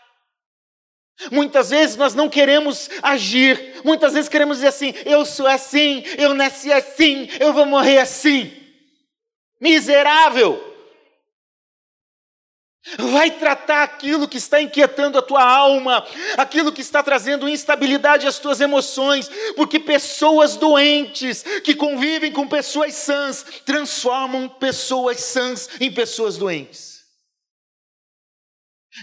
Muitas 1.31 1.71
vezes 1.71 1.97
nós 1.97 2.15
não 2.15 2.29
queremos 2.29 2.91
agir, 3.03 3.81
muitas 3.85 4.15
vezes 4.15 4.29
queremos 4.29 4.57
dizer 4.57 4.69
assim: 4.69 4.95
eu 5.05 5.25
sou 5.25 5.47
assim, 5.47 6.03
eu 6.19 6.35
nasci 6.35 6.73
assim, 6.73 7.29
eu 7.39 7.53
vou 7.53 7.67
morrer 7.67 7.99
assim. 7.99 8.51
Miserável! 9.61 10.72
Vai 12.99 13.31
tratar 13.31 13.85
aquilo 13.85 14.27
que 14.27 14.39
está 14.39 14.61
inquietando 14.61 15.17
a 15.17 15.23
tua 15.23 15.43
alma, 15.43 16.05
aquilo 16.37 16.73
que 16.73 16.81
está 16.81 17.01
trazendo 17.01 17.49
instabilidade 17.49 18.27
às 18.27 18.41
tuas 18.41 18.61
emoções, 18.61 19.31
porque 19.55 19.79
pessoas 19.79 20.57
doentes 20.57 21.45
que 21.63 21.77
convivem 21.77 22.33
com 22.33 22.49
pessoas 22.49 22.95
sãs 22.95 23.45
transformam 23.65 24.49
pessoas 24.49 25.21
sãs 25.21 25.69
em 25.81 25.93
pessoas 25.93 26.37
doentes. 26.37 26.93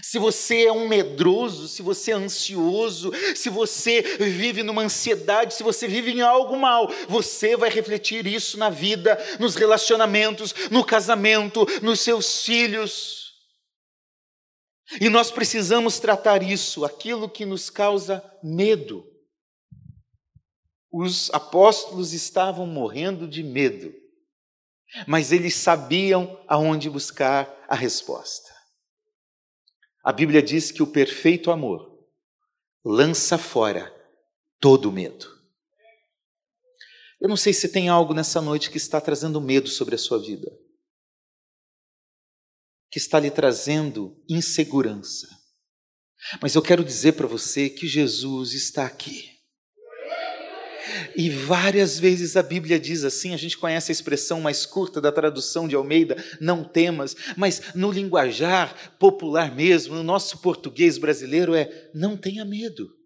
Se 0.02 0.18
você 0.18 0.66
é 0.66 0.72
um 0.72 0.86
medroso, 0.86 1.66
se 1.66 1.82
você 1.82 2.12
é 2.12 2.14
ansioso, 2.14 3.12
se 3.34 3.48
você 3.48 4.02
vive 4.20 4.62
numa 4.62 4.82
ansiedade, 4.82 5.54
se 5.54 5.64
você 5.64 5.88
vive 5.88 6.12
em 6.12 6.20
algo 6.20 6.56
mal, 6.56 6.88
você 7.08 7.56
vai 7.56 7.70
refletir 7.70 8.24
isso 8.26 8.56
na 8.56 8.70
vida, 8.70 9.18
nos 9.40 9.56
relacionamentos, 9.56 10.54
no 10.70 10.84
casamento, 10.84 11.66
nos 11.82 12.00
seus 12.00 12.44
filhos. 12.44 13.19
E 14.98 15.08
nós 15.08 15.30
precisamos 15.30 16.00
tratar 16.00 16.42
isso, 16.42 16.84
aquilo 16.84 17.28
que 17.28 17.44
nos 17.44 17.70
causa 17.70 18.24
medo. 18.42 19.06
Os 20.90 21.30
apóstolos 21.30 22.12
estavam 22.12 22.66
morrendo 22.66 23.28
de 23.28 23.44
medo, 23.44 23.94
mas 25.06 25.30
eles 25.30 25.54
sabiam 25.54 26.42
aonde 26.48 26.90
buscar 26.90 27.48
a 27.68 27.76
resposta. 27.76 28.50
A 30.02 30.12
Bíblia 30.12 30.42
diz 30.42 30.72
que 30.72 30.82
o 30.82 30.86
perfeito 30.86 31.52
amor 31.52 31.88
lança 32.84 33.38
fora 33.38 33.94
todo 34.58 34.90
medo. 34.90 35.38
Eu 37.20 37.28
não 37.28 37.36
sei 37.36 37.52
se 37.52 37.68
tem 37.68 37.88
algo 37.88 38.14
nessa 38.14 38.40
noite 38.40 38.70
que 38.70 38.78
está 38.78 39.00
trazendo 39.00 39.40
medo 39.40 39.68
sobre 39.68 39.94
a 39.94 39.98
sua 39.98 40.18
vida 40.18 40.50
que 42.90 42.98
está 42.98 43.20
lhe 43.20 43.30
trazendo 43.30 44.16
insegurança. 44.28 45.28
Mas 46.40 46.54
eu 46.54 46.62
quero 46.62 46.84
dizer 46.84 47.12
para 47.12 47.26
você 47.26 47.68
que 47.70 47.86
Jesus 47.86 48.52
está 48.52 48.84
aqui. 48.84 49.30
E 51.16 51.30
várias 51.30 51.98
vezes 51.98 52.36
a 52.36 52.42
Bíblia 52.42 52.78
diz 52.78 53.04
assim, 53.04 53.32
a 53.32 53.36
gente 53.36 53.56
conhece 53.56 53.90
a 53.90 53.94
expressão 53.94 54.40
mais 54.40 54.66
curta 54.66 55.00
da 55.00 55.12
tradução 55.12 55.68
de 55.68 55.74
Almeida, 55.74 56.16
não 56.40 56.64
temas, 56.64 57.16
mas 57.36 57.74
no 57.74 57.90
linguajar 57.90 58.96
popular 58.98 59.54
mesmo, 59.54 59.94
no 59.94 60.02
nosso 60.02 60.38
português 60.38 60.98
brasileiro 60.98 61.54
é 61.54 61.90
não 61.94 62.16
tenha 62.16 62.44
medo. 62.44 62.99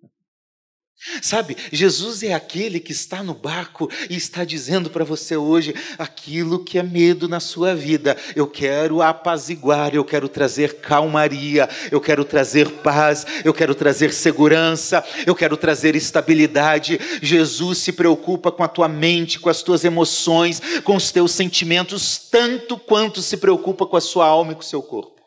Sabe, 1.21 1.57
Jesus 1.71 2.23
é 2.23 2.33
aquele 2.33 2.81
que 2.81 2.93
está 2.93 3.23
no 3.23 3.35
barco 3.35 3.91
e 4.09 4.17
está 4.17 4.43
dizendo 4.43 4.89
para 4.89 5.05
você 5.05 5.37
hoje 5.37 5.75
aquilo 5.99 6.65
que 6.65 6.79
é 6.79 6.83
medo 6.83 7.29
na 7.29 7.41
sua 7.41 7.75
vida. 7.75 8.17
Eu 8.35 8.47
quero 8.47 9.03
apaziguar, 9.03 9.95
eu 9.95 10.05
quero 10.05 10.29
trazer 10.29 10.81
calmaria, 10.81 11.69
eu 11.91 12.01
quero 12.01 12.25
trazer 12.25 12.71
paz, 12.83 13.27
eu 13.45 13.53
quero 13.53 13.75
trazer 13.75 14.15
segurança, 14.15 15.05
eu 15.27 15.35
quero 15.35 15.59
trazer 15.59 15.95
estabilidade. 15.95 16.99
Jesus 17.21 17.79
se 17.79 17.93
preocupa 17.93 18.51
com 18.51 18.63
a 18.63 18.69
tua 18.69 18.89
mente, 18.89 19.39
com 19.39 19.51
as 19.51 19.63
tuas 19.63 19.85
emoções, 19.85 20.63
com 20.85 20.97
os 20.97 21.11
teus 21.13 21.33
sentimentos, 21.33 22.17
tanto 22.31 22.79
quanto 22.79 23.21
se 23.21 23.37
preocupa 23.37 23.85
com 23.85 23.97
a 23.97 24.01
sua 24.01 24.27
alma 24.27 24.53
e 24.53 24.55
com 24.55 24.63
o 24.63 24.65
seu 24.65 24.83
corpo. 24.83 25.21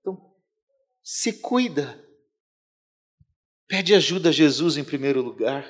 Então, 0.00 0.18
se 1.04 1.34
cuida 1.34 2.05
Pede 3.68 3.94
ajuda 3.94 4.28
a 4.28 4.32
Jesus 4.32 4.76
em 4.76 4.84
primeiro 4.84 5.22
lugar. 5.22 5.68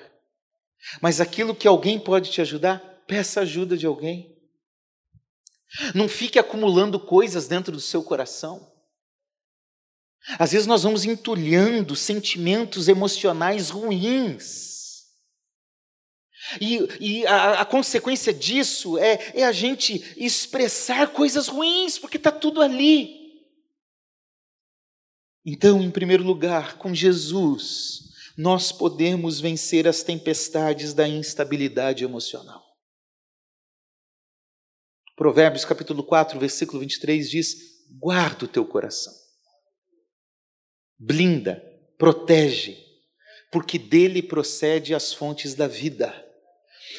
Mas 1.00 1.20
aquilo 1.20 1.54
que 1.54 1.66
alguém 1.66 1.98
pode 1.98 2.30
te 2.30 2.40
ajudar, 2.40 2.78
peça 3.06 3.40
ajuda 3.40 3.76
de 3.76 3.86
alguém. 3.86 4.36
Não 5.94 6.08
fique 6.08 6.38
acumulando 6.38 7.00
coisas 7.00 7.48
dentro 7.48 7.72
do 7.72 7.80
seu 7.80 8.02
coração. 8.02 8.72
Às 10.38 10.52
vezes 10.52 10.66
nós 10.66 10.82
vamos 10.82 11.04
entulhando 11.04 11.94
sentimentos 11.94 12.88
emocionais 12.88 13.70
ruins. 13.70 14.66
E, 16.60 16.78
e 17.00 17.26
a, 17.26 17.60
a, 17.60 17.64
consequência 17.64 18.32
disso 18.32 18.98
é, 18.98 19.32
é 19.34 19.44
a 19.44 19.52
gente 19.52 20.14
expressar 20.16 21.08
coisas 21.08 21.48
ruins, 21.48 21.98
porque 21.98 22.16
está 22.16 22.30
tudo 22.30 22.62
ali. 22.62 23.25
Então, 25.48 25.80
em 25.80 25.92
primeiro 25.92 26.24
lugar, 26.24 26.76
com 26.76 26.92
Jesus, 26.92 28.10
nós 28.36 28.72
podemos 28.72 29.38
vencer 29.38 29.86
as 29.86 30.02
tempestades 30.02 30.92
da 30.92 31.06
instabilidade 31.06 32.02
emocional. 32.02 32.64
Provérbios 35.14 35.64
capítulo 35.64 36.02
4, 36.02 36.36
versículo 36.40 36.80
23 36.80 37.30
diz: 37.30 37.56
guarda 37.96 38.46
o 38.46 38.48
teu 38.48 38.66
coração, 38.66 39.12
blinda, 40.98 41.62
protege, 41.96 42.76
porque 43.52 43.78
dele 43.78 44.24
procede 44.24 44.96
as 44.96 45.14
fontes 45.14 45.54
da 45.54 45.68
vida. 45.68 46.24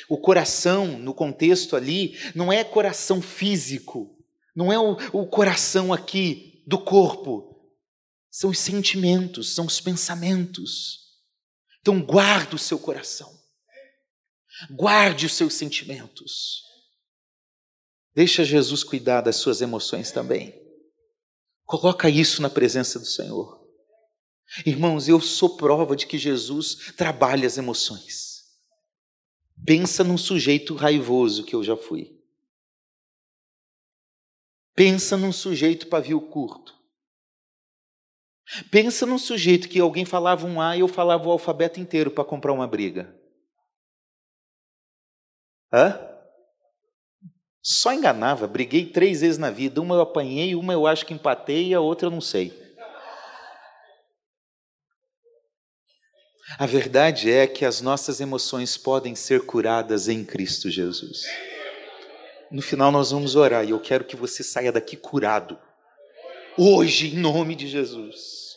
O 0.08 0.18
coração, 0.18 0.98
no 0.98 1.14
contexto 1.14 1.76
ali, 1.76 2.18
não 2.34 2.52
é 2.52 2.64
coração 2.64 3.22
físico, 3.22 4.18
não 4.56 4.72
é 4.72 4.80
o, 4.80 4.94
o 5.12 5.28
coração 5.28 5.92
aqui 5.92 6.64
do 6.66 6.78
corpo, 6.78 7.47
são 8.38 8.52
os 8.52 8.60
sentimentos, 8.60 9.56
são 9.56 9.66
os 9.66 9.82
pensamentos. 9.82 11.18
Então, 11.82 12.00
guarde 12.00 12.54
o 12.54 12.60
seu 12.60 12.78
coração, 12.78 13.36
guarde 14.70 15.26
os 15.26 15.34
seus 15.34 15.56
sentimentos. 15.56 16.62
Deixa 18.14 18.46
Jesus 18.46 18.84
cuidar 18.84 19.22
das 19.22 19.38
suas 19.38 19.60
emoções 19.60 20.12
também. 20.12 20.54
Coloca 21.66 22.12
isso 22.12 22.40
na 22.40 22.48
presença 22.48 23.00
do 23.00 23.08
Senhor. 23.08 23.68
Irmãos, 24.64 25.08
eu 25.08 25.20
sou 25.20 25.58
prova 25.58 25.96
de 25.96 26.06
que 26.06 26.20
Jesus 26.20 26.94
trabalha 26.96 27.48
as 27.48 27.58
emoções. 27.58 28.44
Pensa 29.66 30.04
num 30.04 30.18
sujeito 30.18 30.76
raivoso 30.76 31.44
que 31.44 31.56
eu 31.56 31.64
já 31.64 31.76
fui. 31.76 32.16
Pensa 34.76 35.18
num 35.18 35.34
sujeito 35.34 35.88
pavio 35.88 36.22
curto. 36.22 36.77
Pensa 38.72 39.06
num 39.06 39.18
sujeito 39.18 39.68
que 39.68 39.80
alguém 39.80 40.06
falava 40.06 40.48
um 40.48 40.62
A 40.62 40.78
e 40.78 40.80
eu 40.80 40.88
falava 40.88 41.28
o 41.28 41.32
alfabeto 41.32 41.80
inteiro 41.80 42.10
para 42.10 42.24
comprar 42.24 42.54
uma 42.54 42.68
briga. 42.68 43.14
Hã? 45.72 46.00
Só 47.62 47.92
enganava, 47.92 48.48
briguei 48.48 48.86
três 48.86 49.20
vezes 49.20 49.38
na 49.38 49.52
vida. 49.52 49.82
Uma 49.82 49.96
eu 49.96 50.02
apanhei, 50.02 50.56
uma 50.56 50.72
eu 50.72 50.88
acho 50.88 51.06
que 51.06 51.14
empatei 51.14 51.68
e 51.68 51.74
a 51.74 51.82
outra 51.82 52.08
eu 52.08 52.12
não 52.12 52.22
sei. 52.22 52.66
A 56.58 56.66
verdade 56.66 57.30
é 57.30 57.46
que 57.46 57.66
as 57.66 57.82
nossas 57.82 58.22
emoções 58.22 58.78
podem 58.78 59.14
ser 59.14 59.46
curadas 59.46 60.08
em 60.08 60.24
Cristo 60.24 60.70
Jesus. 60.70 61.26
No 62.50 62.62
final 62.62 62.90
nós 62.90 63.12
vamos 63.12 63.36
orar 63.36 63.66
e 63.66 63.72
eu 63.72 63.80
quero 63.82 64.06
que 64.06 64.16
você 64.16 64.42
saia 64.42 64.72
daqui 64.72 64.96
curado 64.96 65.60
hoje, 66.58 67.16
em 67.16 67.20
nome 67.20 67.56
de 67.56 67.68
Jesus. 67.68 68.48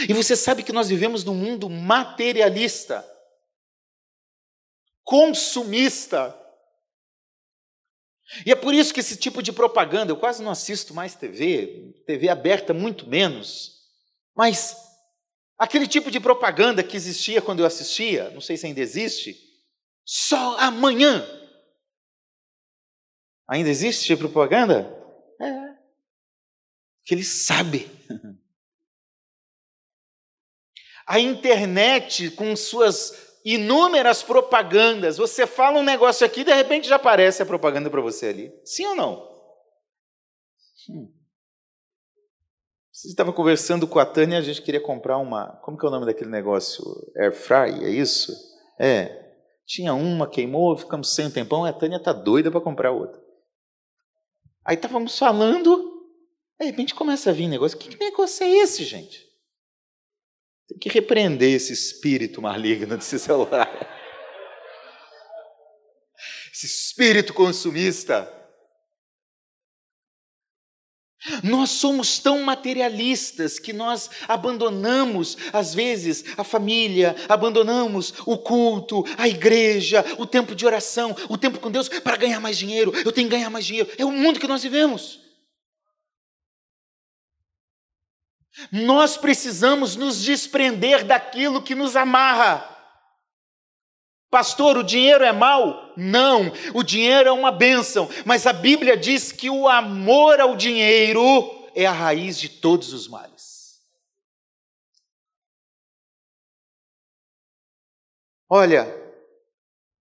E 0.08 0.14
você 0.14 0.38
sabe 0.38 0.64
que 0.64 0.72
nós 0.72 0.88
vivemos 0.88 1.26
num 1.26 1.36
mundo 1.36 1.70
materialista, 1.70 3.06
consumista. 5.04 6.45
E 8.46 8.52
é 8.52 8.56
por 8.56 8.74
isso 8.74 8.94
que 8.94 9.00
esse 9.00 9.18
tipo 9.18 9.42
de 9.42 9.52
propaganda, 9.52 10.12
eu 10.12 10.18
quase 10.18 10.42
não 10.42 10.52
assisto 10.52 10.94
mais 10.94 11.16
TV, 11.16 11.94
TV 12.06 12.30
aberta 12.30 12.74
muito 12.74 13.08
menos, 13.08 13.84
mas 14.36 14.76
aquele 15.58 15.88
tipo 15.88 16.10
de 16.10 16.20
propaganda 16.20 16.84
que 16.84 16.98
existia 16.98 17.42
quando 17.42 17.60
eu 17.60 17.66
assistia, 17.66 18.30
não 18.32 18.42
sei 18.42 18.58
se 18.58 18.66
ainda 18.66 18.82
existe, 18.82 19.38
só 20.04 20.58
amanhã. 20.58 21.26
Ainda 23.48 23.70
existe 23.70 24.06
tipo 24.06 24.22
propaganda? 24.22 24.92
É. 25.40 25.76
Que 27.04 27.14
ele 27.14 27.24
sabe. 27.24 27.90
A 31.08 31.20
internet, 31.20 32.32
com 32.32 32.56
suas 32.56 33.35
inúmeras 33.46 34.24
propagandas. 34.24 35.18
Você 35.18 35.46
fala 35.46 35.80
um 35.80 35.84
negócio 35.84 36.26
aqui, 36.26 36.44
de 36.44 36.52
repente 36.52 36.88
já 36.88 36.96
aparece 36.96 37.44
a 37.44 37.46
propaganda 37.46 37.90
para 37.90 38.02
você 38.02 38.28
ali. 38.28 38.52
Sim 38.66 38.88
ou 38.88 38.96
não? 38.96 39.36
Hum. 40.90 41.14
Você 42.92 43.10
estava 43.10 43.32
conversando 43.32 43.88
com 43.88 44.00
a 44.00 44.06
Tânia, 44.06 44.40
a 44.40 44.42
gente 44.42 44.62
queria 44.62 44.82
comprar 44.82 45.18
uma. 45.18 45.60
Como 45.64 45.78
que 45.78 45.86
é 45.86 45.90
o 45.90 45.92
nome 45.92 46.06
daquele 46.06 46.30
negócio? 46.30 46.84
Air 47.18 47.34
fry, 47.34 47.84
é 47.84 47.90
isso? 47.90 48.34
É. 48.80 49.24
Tinha 49.66 49.94
uma, 49.94 50.30
queimou, 50.30 50.78
ficamos 50.78 51.14
sem 51.14 51.28
um 51.28 51.32
tempão, 51.32 51.66
a 51.66 51.74
Tânia 51.74 52.00
tá 52.02 52.14
doida 52.14 52.50
para 52.50 52.62
comprar 52.62 52.92
outra. 52.92 53.22
Aí 54.64 54.76
estávamos 54.76 55.18
falando, 55.18 56.08
de 56.60 56.66
repente 56.66 56.96
começa 56.96 57.30
a 57.30 57.34
vir 57.34 57.48
negócio. 57.48 57.78
Que 57.78 57.96
negócio 57.98 58.44
é 58.44 58.50
esse, 58.50 58.84
gente? 58.84 59.25
Tem 60.68 60.78
que 60.80 60.90
repreender 60.90 61.54
esse 61.54 61.74
espírito 61.74 62.42
maligno 62.42 62.98
desse 62.98 63.20
celular. 63.20 63.70
Esse 66.52 66.66
espírito 66.66 67.34
consumista. 67.34 68.32
Nós 71.44 71.72
somos 71.72 72.20
tão 72.20 72.44
materialistas 72.44 73.58
que 73.58 73.74
nós 73.74 74.10
abandonamos, 74.28 75.38
às 75.52 75.74
vezes, 75.74 76.24
a 76.38 76.44
família, 76.44 77.16
abandonamos 77.28 78.14
o 78.26 78.38
culto, 78.38 79.04
a 79.18 79.28
igreja, 79.28 80.06
o 80.20 80.26
tempo 80.26 80.56
de 80.56 80.66
oração, 80.66 81.16
o 81.28 81.38
tempo 81.38 81.60
com 81.60 81.72
Deus 81.72 81.90
para 81.90 82.18
ganhar 82.18 82.40
mais 82.40 82.58
dinheiro. 82.58 82.94
Eu 83.04 83.12
tenho 83.12 83.28
que 83.28 83.36
ganhar 83.36 83.50
mais 83.50 83.66
dinheiro. 83.66 83.90
É 83.98 84.06
o 84.06 84.12
mundo 84.12 84.40
que 84.40 84.48
nós 84.48 84.62
vivemos. 84.62 85.25
Nós 88.72 89.18
precisamos 89.18 89.96
nos 89.96 90.22
desprender 90.24 91.04
daquilo 91.04 91.62
que 91.62 91.76
nos 91.76 91.96
amarra. 91.96 92.72
Pastor, 94.30 94.78
o 94.78 94.84
dinheiro 94.84 95.24
é 95.24 95.32
mal? 95.32 95.94
Não, 95.96 96.52
o 96.74 96.84
dinheiro 96.84 97.30
é 97.30 97.32
uma 97.32 97.52
bênção, 97.52 98.10
mas 98.26 98.46
a 98.46 98.54
Bíblia 98.54 98.98
diz 98.98 99.32
que 99.32 99.50
o 99.50 99.68
amor 99.68 100.40
ao 100.40 100.56
dinheiro 100.56 101.22
é 101.74 101.86
a 101.86 101.92
raiz 101.92 102.40
de 102.40 102.50
todos 102.50 102.94
os 102.94 103.08
males. 103.08 103.82
Olha, 108.50 108.86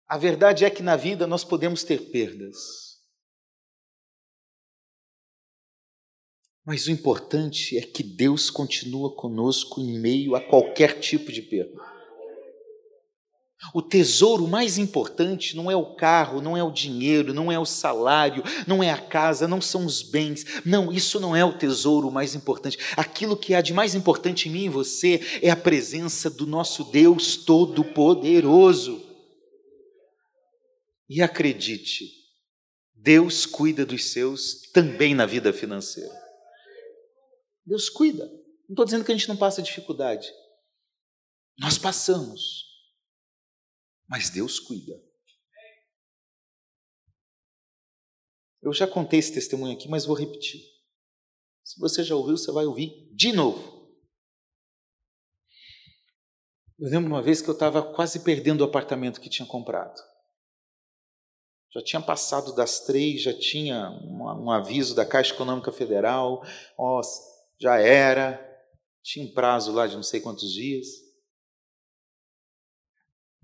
a 0.07 0.17
verdade 0.17 0.65
é 0.65 0.71
que 0.71 0.83
na 0.83 0.97
vida 0.97 1.27
nós 1.27 1.45
podemos 1.45 1.83
ter 1.83 2.11
perdas. 2.11 2.88
Mas 6.69 6.87
o 6.87 6.91
importante 6.91 7.79
é 7.79 7.81
que 7.81 8.03
Deus 8.03 8.51
continua 8.51 9.11
conosco 9.11 9.81
em 9.81 9.99
meio 9.99 10.35
a 10.35 10.41
qualquer 10.41 11.01
tipo 11.01 11.33
de 11.33 11.41
perda. 11.41 11.81
O 13.73 13.81
tesouro 13.81 14.47
mais 14.47 14.77
importante 14.77 15.57
não 15.57 15.71
é 15.71 15.75
o 15.75 15.95
carro, 15.95 16.43
não 16.43 16.55
é 16.59 16.63
o 16.63 16.71
dinheiro, 16.71 17.33
não 17.33 17.51
é 17.51 17.59
o 17.59 17.65
salário, 17.65 18.43
não 18.67 18.83
é 18.83 18.91
a 18.91 19.01
casa, 19.01 19.49
não 19.49 19.63
são 19.63 19.87
os 19.87 20.03
bens. 20.03 20.61
Não, 20.63 20.93
isso 20.93 21.19
não 21.19 21.35
é 21.35 21.43
o 21.43 21.57
tesouro 21.57 22.11
mais 22.11 22.35
importante. 22.35 22.77
Aquilo 22.99 23.35
que 23.35 23.55
há 23.55 23.63
de 23.63 23.73
mais 23.73 23.95
importante 23.95 24.51
em 24.51 24.53
mim 24.53 24.65
e 24.65 24.69
você 24.69 25.23
é 25.41 25.49
a 25.49 25.57
presença 25.57 26.29
do 26.29 26.47
nosso 26.47 26.85
Deus 26.85 27.35
Todo-Poderoso. 27.35 29.03
E 31.09 31.23
acredite, 31.23 32.11
Deus 32.95 33.47
cuida 33.47 33.87
dos 33.87 34.13
seus 34.13 34.61
também 34.75 35.15
na 35.15 35.25
vida 35.25 35.51
financeira. 35.51 36.28
Deus 37.69 37.89
cuida. 37.89 38.25
Não 38.25 38.75
estou 38.75 38.85
dizendo 38.85 39.05
que 39.05 39.13
a 39.13 39.17
gente 39.17 39.29
não 39.29 39.37
passa 39.37 39.63
dificuldade. 39.63 40.29
Nós 41.59 41.79
passamos 41.79 42.69
mas 44.09 44.31
Deus 44.31 44.59
cuida. 44.59 44.99
Eu 48.63 48.73
já 48.73 48.89
contei 48.89 49.19
esse 49.19 49.33
testemunho 49.33 49.77
aqui, 49.77 49.87
mas 49.89 50.07
vou 50.07 50.17
repetir. 50.17 50.63
Se 51.63 51.79
você 51.79 52.03
já 52.03 52.17
ouviu, 52.17 52.37
você 52.37 52.51
vai 52.51 52.65
ouvir 52.65 53.15
de 53.15 53.33
novo. 53.33 53.77
Eu 56.79 56.89
lembro 56.89 57.11
uma 57.11 57.23
vez 57.23 57.43
que 57.43 57.49
eu 57.49 57.55
estava 57.55 57.83
quase 57.95 58.21
perdendo 58.21 58.63
o 58.63 58.65
apartamento 58.65 59.21
que 59.21 59.29
tinha 59.29 59.47
comprado. 59.47 60.01
Já 61.71 61.83
tinha 61.83 62.01
passado 62.01 62.55
das 62.55 62.81
três, 62.81 63.23
já 63.23 63.39
tinha 63.39 63.91
um, 63.91 64.45
um 64.45 64.51
aviso 64.51 64.95
da 64.95 65.05
Caixa 65.05 65.35
Econômica 65.35 65.71
Federal, 65.71 66.43
ó, 66.79 67.03
já 67.61 67.79
era, 67.79 68.45
tinha 69.03 69.25
um 69.25 69.33
prazo 69.33 69.73
lá 69.73 69.87
de 69.87 69.97
não 69.97 70.03
sei 70.03 70.21
quantos 70.21 70.53
dias. 70.53 70.87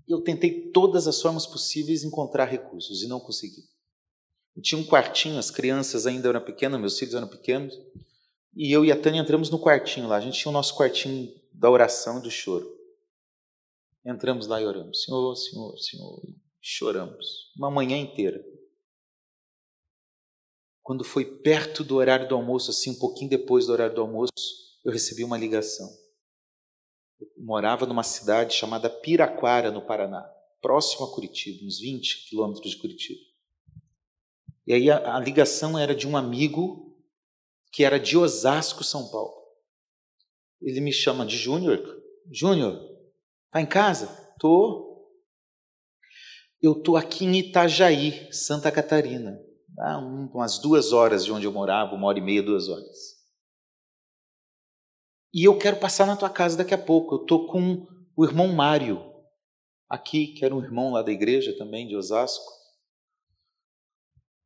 Eu 0.07 0.21
tentei 0.21 0.71
todas 0.71 1.07
as 1.07 1.21
formas 1.21 1.47
possíveis 1.47 2.03
encontrar 2.03 2.45
recursos 2.45 3.01
e 3.01 3.07
não 3.07 3.19
consegui. 3.19 3.63
Eu 4.55 4.61
tinha 4.61 4.79
um 4.79 4.85
quartinho, 4.85 5.37
as 5.37 5.51
crianças 5.51 6.05
ainda 6.05 6.29
eram 6.29 6.41
pequenas, 6.41 6.79
meus 6.79 6.97
filhos 6.97 7.15
eram 7.15 7.27
pequenos, 7.27 7.73
e 8.55 8.71
eu 8.71 8.85
e 8.85 8.91
a 8.91 8.99
Tânia 8.99 9.19
entramos 9.19 9.49
no 9.49 9.59
quartinho 9.59 10.07
lá. 10.07 10.15
A 10.15 10.21
gente 10.21 10.39
tinha 10.39 10.49
o 10.49 10.53
nosso 10.53 10.75
quartinho 10.75 11.33
da 11.51 11.69
oração 11.69 12.19
e 12.19 12.21
do 12.21 12.31
choro. 12.31 12.73
Entramos 14.05 14.47
lá 14.47 14.61
e 14.61 14.65
oramos. 14.65 15.03
Senhor, 15.03 15.35
Senhor, 15.35 15.77
Senhor. 15.77 16.21
Choramos. 16.61 17.51
Uma 17.57 17.69
manhã 17.69 17.97
inteira. 17.97 18.43
Quando 20.85 21.03
foi 21.03 21.25
perto 21.25 21.83
do 21.83 21.95
horário 21.95 22.27
do 22.27 22.35
almoço, 22.35 22.69
assim, 22.69 22.91
um 22.91 22.99
pouquinho 22.99 23.27
depois 23.27 23.65
do 23.65 23.73
horário 23.73 23.95
do 23.95 24.01
almoço, 24.01 24.31
eu 24.85 24.91
recebi 24.91 25.23
uma 25.23 25.35
ligação. 25.35 25.89
Eu 27.19 27.27
morava 27.43 27.87
numa 27.87 28.03
cidade 28.03 28.53
chamada 28.53 28.87
Piraquara, 28.87 29.71
no 29.71 29.81
Paraná, 29.81 30.21
próximo 30.61 31.07
a 31.07 31.11
Curitiba, 31.11 31.65
uns 31.65 31.79
20 31.79 32.29
quilômetros 32.29 32.69
de 32.69 32.77
Curitiba. 32.77 33.19
E 34.67 34.73
aí 34.73 34.91
a, 34.91 35.15
a 35.15 35.19
ligação 35.19 35.75
era 35.75 35.95
de 35.95 36.07
um 36.07 36.15
amigo 36.15 36.95
que 37.71 37.83
era 37.83 37.99
de 37.99 38.15
Osasco, 38.15 38.83
São 38.83 39.09
Paulo. 39.09 39.33
Ele 40.61 40.79
me 40.81 40.93
chama 40.93 41.25
de 41.25 41.35
Júnior. 41.35 41.81
Júnior, 42.31 42.79
tá 43.49 43.59
em 43.59 43.65
casa? 43.65 44.05
Tô. 44.39 45.09
Eu 46.61 46.75
tô 46.75 46.95
aqui 46.95 47.25
em 47.25 47.39
Itajaí, 47.39 48.31
Santa 48.31 48.71
Catarina, 48.71 49.43
ah, 49.79 49.97
umas 49.97 50.59
duas 50.59 50.91
horas 50.91 51.25
de 51.25 51.31
onde 51.31 51.45
eu 51.45 51.51
morava, 51.51 51.95
uma 51.95 52.07
hora 52.07 52.19
e 52.19 52.21
meia, 52.21 52.41
duas 52.41 52.69
horas. 52.69 53.15
E 55.33 55.43
eu 55.43 55.57
quero 55.57 55.77
passar 55.77 56.05
na 56.05 56.15
tua 56.15 56.29
casa 56.29 56.57
daqui 56.57 56.73
a 56.73 56.77
pouco. 56.77 57.15
Eu 57.15 57.21
estou 57.21 57.47
com 57.47 57.85
o 58.15 58.23
irmão 58.23 58.47
Mário 58.47 59.03
aqui, 59.89 60.27
que 60.27 60.45
era 60.45 60.55
um 60.55 60.63
irmão 60.63 60.93
lá 60.93 61.01
da 61.01 61.11
igreja 61.11 61.55
também, 61.57 61.87
de 61.87 61.95
Osasco. 61.95 62.53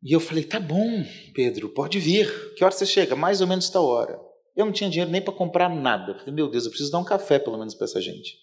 E 0.01 0.11
eu 0.11 0.19
falei: 0.19 0.43
tá 0.43 0.59
bom, 0.59 1.03
Pedro, 1.33 1.69
pode 1.69 1.99
vir. 1.99 2.55
Que 2.55 2.63
hora 2.63 2.73
você 2.73 2.85
chega? 2.85 3.15
Mais 3.15 3.39
ou 3.39 3.47
menos 3.47 3.69
tal 3.69 3.85
hora. 3.85 4.19
Eu 4.55 4.65
não 4.65 4.73
tinha 4.73 4.89
dinheiro 4.89 5.11
nem 5.11 5.21
para 5.21 5.33
comprar 5.33 5.69
nada. 5.69 6.17
Falei: 6.17 6.33
meu 6.33 6.49
Deus, 6.49 6.65
eu 6.65 6.71
preciso 6.71 6.91
dar 6.91 6.99
um 6.99 7.05
café 7.05 7.37
pelo 7.37 7.57
menos 7.57 7.75
para 7.75 7.85
essa 7.85 8.01
gente. 8.01 8.37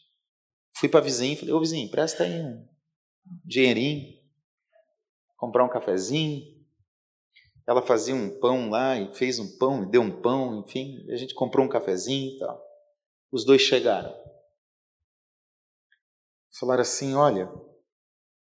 Fui 0.76 0.88
para 0.88 1.00
a 1.00 1.02
vizinha 1.02 1.32
e 1.32 1.36
falei: 1.36 1.52
ô 1.52 1.58
vizinho, 1.58 1.90
presta 1.90 2.22
aí 2.22 2.40
um 2.40 2.64
dinheirinho, 3.44 4.06
comprar 5.36 5.64
um 5.64 5.68
cafezinho. 5.68 6.55
Ela 7.66 7.82
fazia 7.82 8.14
um 8.14 8.38
pão 8.38 8.70
lá 8.70 8.96
e 8.98 9.12
fez 9.14 9.38
um 9.38 9.58
pão 9.58 9.82
e 9.82 9.90
deu 9.90 10.00
um 10.00 10.22
pão, 10.22 10.60
enfim, 10.60 11.04
a 11.10 11.16
gente 11.16 11.34
comprou 11.34 11.66
um 11.66 11.68
cafezinho 11.68 12.34
e 12.34 12.38
tal. 12.38 12.62
Os 13.32 13.44
dois 13.44 13.60
chegaram. 13.60 14.14
Falaram 16.58 16.82
assim: 16.82 17.14
olha, 17.14 17.50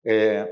é, 0.05 0.43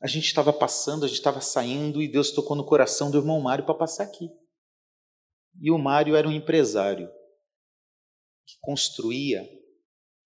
a 0.00 0.06
gente 0.06 0.26
estava 0.26 0.52
passando, 0.52 1.04
a 1.04 1.08
gente 1.08 1.18
estava 1.18 1.40
saindo 1.40 2.00
e 2.00 2.10
Deus 2.10 2.30
tocou 2.30 2.56
no 2.56 2.64
coração 2.64 3.10
do 3.10 3.18
irmão 3.18 3.40
Mário 3.40 3.64
para 3.64 3.74
passar 3.74 4.04
aqui. 4.04 4.30
E 5.60 5.70
o 5.70 5.78
Mário 5.78 6.14
era 6.14 6.28
um 6.28 6.32
empresário 6.32 7.10
que 8.46 8.56
construía 8.60 9.48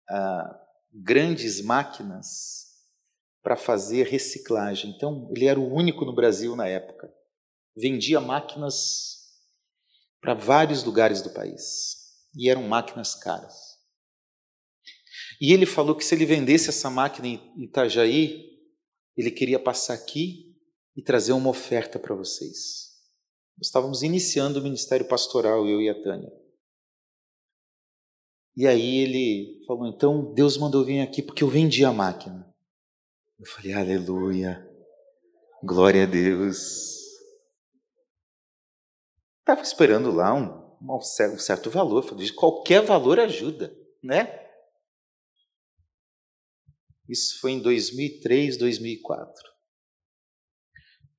ah, 0.08 0.60
grandes 0.92 1.62
máquinas 1.62 2.64
para 3.42 3.56
fazer 3.56 4.06
reciclagem. 4.06 4.90
Então, 4.90 5.30
ele 5.34 5.46
era 5.46 5.60
o 5.60 5.72
único 5.72 6.04
no 6.04 6.14
Brasil 6.14 6.56
na 6.56 6.66
época. 6.66 7.13
Vendia 7.76 8.20
máquinas 8.20 9.14
para 10.20 10.34
vários 10.34 10.84
lugares 10.84 11.20
do 11.20 11.30
país. 11.30 11.96
E 12.36 12.48
eram 12.48 12.62
máquinas 12.62 13.14
caras. 13.14 13.74
E 15.40 15.52
ele 15.52 15.66
falou 15.66 15.96
que 15.96 16.04
se 16.04 16.14
ele 16.14 16.26
vendesse 16.26 16.68
essa 16.68 16.88
máquina 16.88 17.28
em 17.28 17.64
Itajaí, 17.64 18.54
ele 19.16 19.30
queria 19.30 19.58
passar 19.58 19.94
aqui 19.94 20.54
e 20.96 21.02
trazer 21.02 21.32
uma 21.32 21.50
oferta 21.50 21.98
para 21.98 22.14
vocês. 22.14 22.92
Nós 23.56 23.66
estávamos 23.66 24.02
iniciando 24.02 24.58
o 24.58 24.62
ministério 24.62 25.06
pastoral, 25.06 25.66
eu 25.68 25.80
e 25.80 25.88
a 25.88 26.02
Tânia. 26.02 26.32
E 28.56 28.66
aí 28.66 28.98
ele 28.98 29.64
falou: 29.66 29.86
então 29.86 30.32
Deus 30.34 30.56
mandou 30.56 30.84
vir 30.84 31.00
aqui 31.00 31.22
porque 31.22 31.42
eu 31.42 31.48
vendi 31.48 31.84
a 31.84 31.92
máquina. 31.92 32.52
Eu 33.38 33.46
falei, 33.46 33.72
aleluia, 33.72 34.66
glória 35.62 36.04
a 36.04 36.06
Deus. 36.06 37.03
Estava 39.44 39.60
esperando 39.60 40.10
lá 40.10 40.32
um, 40.32 40.78
um 40.80 41.38
certo 41.38 41.68
valor, 41.68 42.02
falei, 42.02 42.30
qualquer 42.30 42.80
valor 42.80 43.20
ajuda, 43.20 43.76
né? 44.02 44.42
Isso 47.06 47.38
foi 47.42 47.50
em 47.52 47.60
2003, 47.60 48.56
2004. 48.56 49.30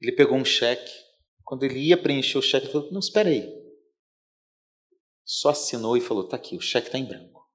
Ele 0.01 0.11
pegou 0.13 0.35
um 0.35 0.43
cheque. 0.43 0.91
Quando 1.43 1.65
ele 1.65 1.77
ia 1.77 2.01
preencher 2.01 2.39
o 2.39 2.41
cheque, 2.41 2.65
ele 2.65 2.73
falou: 2.73 2.91
Não, 2.91 2.99
espera 2.99 3.29
aí. 3.29 3.47
Só 5.23 5.49
assinou 5.49 5.95
e 5.95 6.01
falou: 6.01 6.27
tá 6.27 6.35
aqui, 6.35 6.57
o 6.57 6.61
cheque 6.61 6.87
está 6.87 6.97
em 6.97 7.05
branco. 7.05 7.47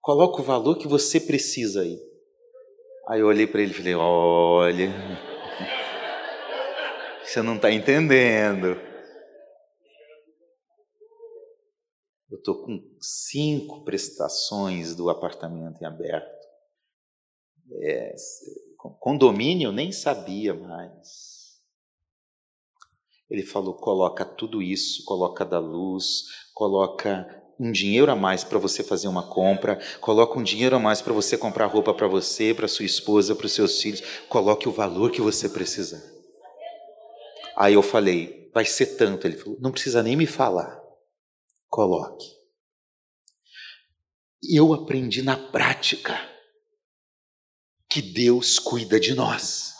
Coloca 0.00 0.40
o 0.40 0.44
valor 0.44 0.78
que 0.78 0.88
você 0.88 1.20
precisa 1.20 1.82
aí. 1.82 1.98
Aí 3.06 3.20
eu 3.20 3.26
olhei 3.26 3.46
para 3.46 3.60
ele 3.60 3.72
e 3.72 3.74
falei: 3.74 3.94
olha, 3.94 4.88
você 7.22 7.42
não 7.42 7.56
está 7.56 7.70
entendendo. 7.70 8.91
Eu 12.32 12.38
estou 12.38 12.62
com 12.62 12.82
cinco 12.98 13.84
prestações 13.84 14.94
do 14.94 15.10
apartamento 15.10 15.82
em 15.82 15.84
aberto. 15.84 16.48
É, 17.82 18.14
condomínio 18.98 19.68
eu 19.68 19.72
nem 19.72 19.92
sabia 19.92 20.54
mais. 20.54 21.60
Ele 23.28 23.42
falou: 23.42 23.74
coloca 23.74 24.24
tudo 24.24 24.62
isso, 24.62 25.04
coloca 25.04 25.44
da 25.44 25.58
luz, 25.58 26.24
coloca 26.54 27.42
um 27.60 27.70
dinheiro 27.70 28.10
a 28.10 28.16
mais 28.16 28.42
para 28.42 28.58
você 28.58 28.82
fazer 28.82 29.08
uma 29.08 29.28
compra, 29.28 29.78
coloca 30.00 30.38
um 30.38 30.42
dinheiro 30.42 30.74
a 30.74 30.78
mais 30.78 31.02
para 31.02 31.12
você 31.12 31.36
comprar 31.36 31.66
roupa 31.66 31.92
para 31.92 32.08
você, 32.08 32.54
para 32.54 32.66
sua 32.66 32.86
esposa, 32.86 33.36
para 33.36 33.44
os 33.44 33.52
seus 33.52 33.78
filhos, 33.78 34.00
coloque 34.30 34.66
o 34.66 34.72
valor 34.72 35.10
que 35.10 35.20
você 35.20 35.50
precisar. 35.50 36.02
Aí 37.54 37.74
eu 37.74 37.82
falei: 37.82 38.50
vai 38.54 38.64
ser 38.64 38.96
tanto. 38.96 39.26
Ele 39.26 39.36
falou: 39.36 39.58
não 39.60 39.70
precisa 39.70 40.02
nem 40.02 40.16
me 40.16 40.26
falar. 40.26 40.81
Coloque. 41.72 42.26
Eu 44.46 44.74
aprendi 44.74 45.22
na 45.22 45.38
prática 45.38 46.20
que 47.88 48.02
Deus 48.02 48.58
cuida 48.58 49.00
de 49.00 49.14
nós. 49.14 49.72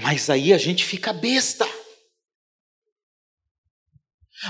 Mas 0.00 0.30
aí 0.30 0.52
a 0.52 0.58
gente 0.58 0.84
fica 0.84 1.12
besta. 1.12 1.66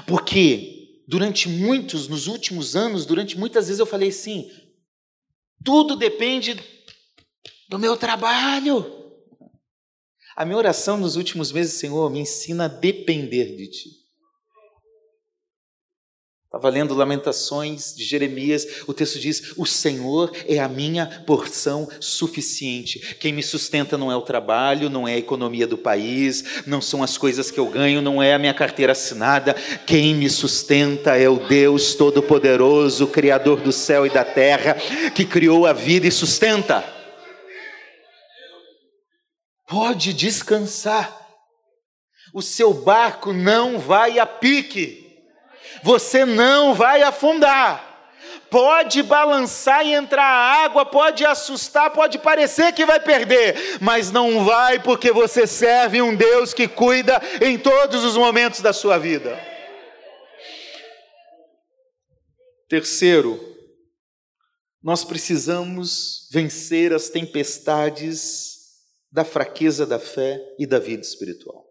Porque 0.07 1.03
durante 1.09 1.49
muitos, 1.49 2.07
nos 2.07 2.27
últimos 2.27 2.77
anos, 2.77 3.07
durante 3.07 3.39
muitas 3.39 3.69
vezes 3.69 3.81
eu 3.81 3.87
falei 3.87 4.11
assim: 4.11 4.47
tudo 5.65 5.97
depende 5.97 6.55
do 7.71 7.79
meu 7.79 7.97
trabalho. 7.97 8.85
A 10.37 10.45
minha 10.45 10.59
oração 10.59 10.99
nos 10.99 11.17
últimos 11.17 11.51
meses, 11.51 11.81
Senhor, 11.81 12.11
me 12.11 12.21
ensina 12.21 12.67
a 12.67 12.69
depender 12.69 13.57
de 13.57 13.71
Ti. 13.71 14.06
Estava 16.47 16.71
lendo 16.71 16.95
Lamentações 16.95 17.93
de 17.93 18.05
Jeremias, 18.05 18.65
o 18.87 18.95
texto 18.95 19.19
diz: 19.19 19.55
O 19.57 19.67
Senhor 19.67 20.31
é 20.47 20.61
a 20.61 20.69
minha 20.69 21.25
porção 21.27 21.89
suficiente. 21.99 23.17
Quem 23.19 23.33
me 23.33 23.43
sustenta 23.43 23.99
não 23.99 24.13
é 24.13 24.17
o 24.17 24.23
trabalho, 24.23 24.89
não 24.89 25.09
é 25.09 25.15
a 25.15 25.19
economia 25.19 25.67
do 25.67 25.77
país, 25.77 26.63
não 26.65 26.81
são 26.81 27.03
as 27.03 27.19
coisas 27.19 27.51
que 27.51 27.59
eu 27.59 27.67
ganho, 27.67 28.01
não 28.01 28.23
é 28.23 28.33
a 28.33 28.39
minha 28.39 28.55
carteira 28.55 28.93
assinada. 28.93 29.55
Quem 29.85 30.15
me 30.15 30.31
sustenta 30.31 31.17
é 31.17 31.29
o 31.29 31.49
Deus 31.49 31.97
Todo-Poderoso, 31.97 33.09
Criador 33.09 33.61
do 33.61 33.73
céu 33.73 34.07
e 34.07 34.11
da 34.11 34.25
terra, 34.25 34.75
que 35.15 35.25
criou 35.25 35.67
a 35.67 35.73
vida 35.73 36.07
e 36.07 36.13
sustenta. 36.13 36.85
Pode 39.69 40.13
descansar, 40.13 41.27
o 42.33 42.41
seu 42.41 42.73
barco 42.73 43.33
não 43.33 43.81
vai 43.81 44.21
a 44.21 44.25
pique 44.25 45.06
você 45.87 46.25
não 46.25 46.75
vai 46.75 47.01
afundar. 47.01 48.11
Pode 48.51 49.05
balançar 49.05 49.87
e 49.87 49.93
entrar 49.93 50.25
água, 50.25 50.85
pode 50.85 51.25
assustar, 51.25 51.93
pode 51.93 52.19
parecer 52.19 52.73
que 52.73 52.85
vai 52.85 52.99
perder, 52.99 53.79
mas 53.81 54.11
não 54.11 54.45
vai 54.45 54.83
porque 54.83 55.13
você 55.13 55.47
serve 55.47 56.03
um 56.03 56.15
Deus 56.15 56.53
que 56.53 56.67
cuida 56.67 57.21
em 57.41 57.57
todos 57.57 58.03
os 58.03 58.17
momentos 58.17 58.61
da 58.61 58.73
sua 58.73 58.99
vida. 58.99 59.39
Terceiro, 62.69 63.41
nós 64.83 65.05
precisamos 65.05 66.29
vencer 66.33 66.93
as 66.93 67.09
tempestades 67.09 68.57
da 69.13 69.25
fraqueza 69.25 69.87
da 69.87 70.01
fé 70.01 70.41
e 70.59 70.67
da 70.67 70.81
vida 70.81 71.03
espiritual. 71.03 71.65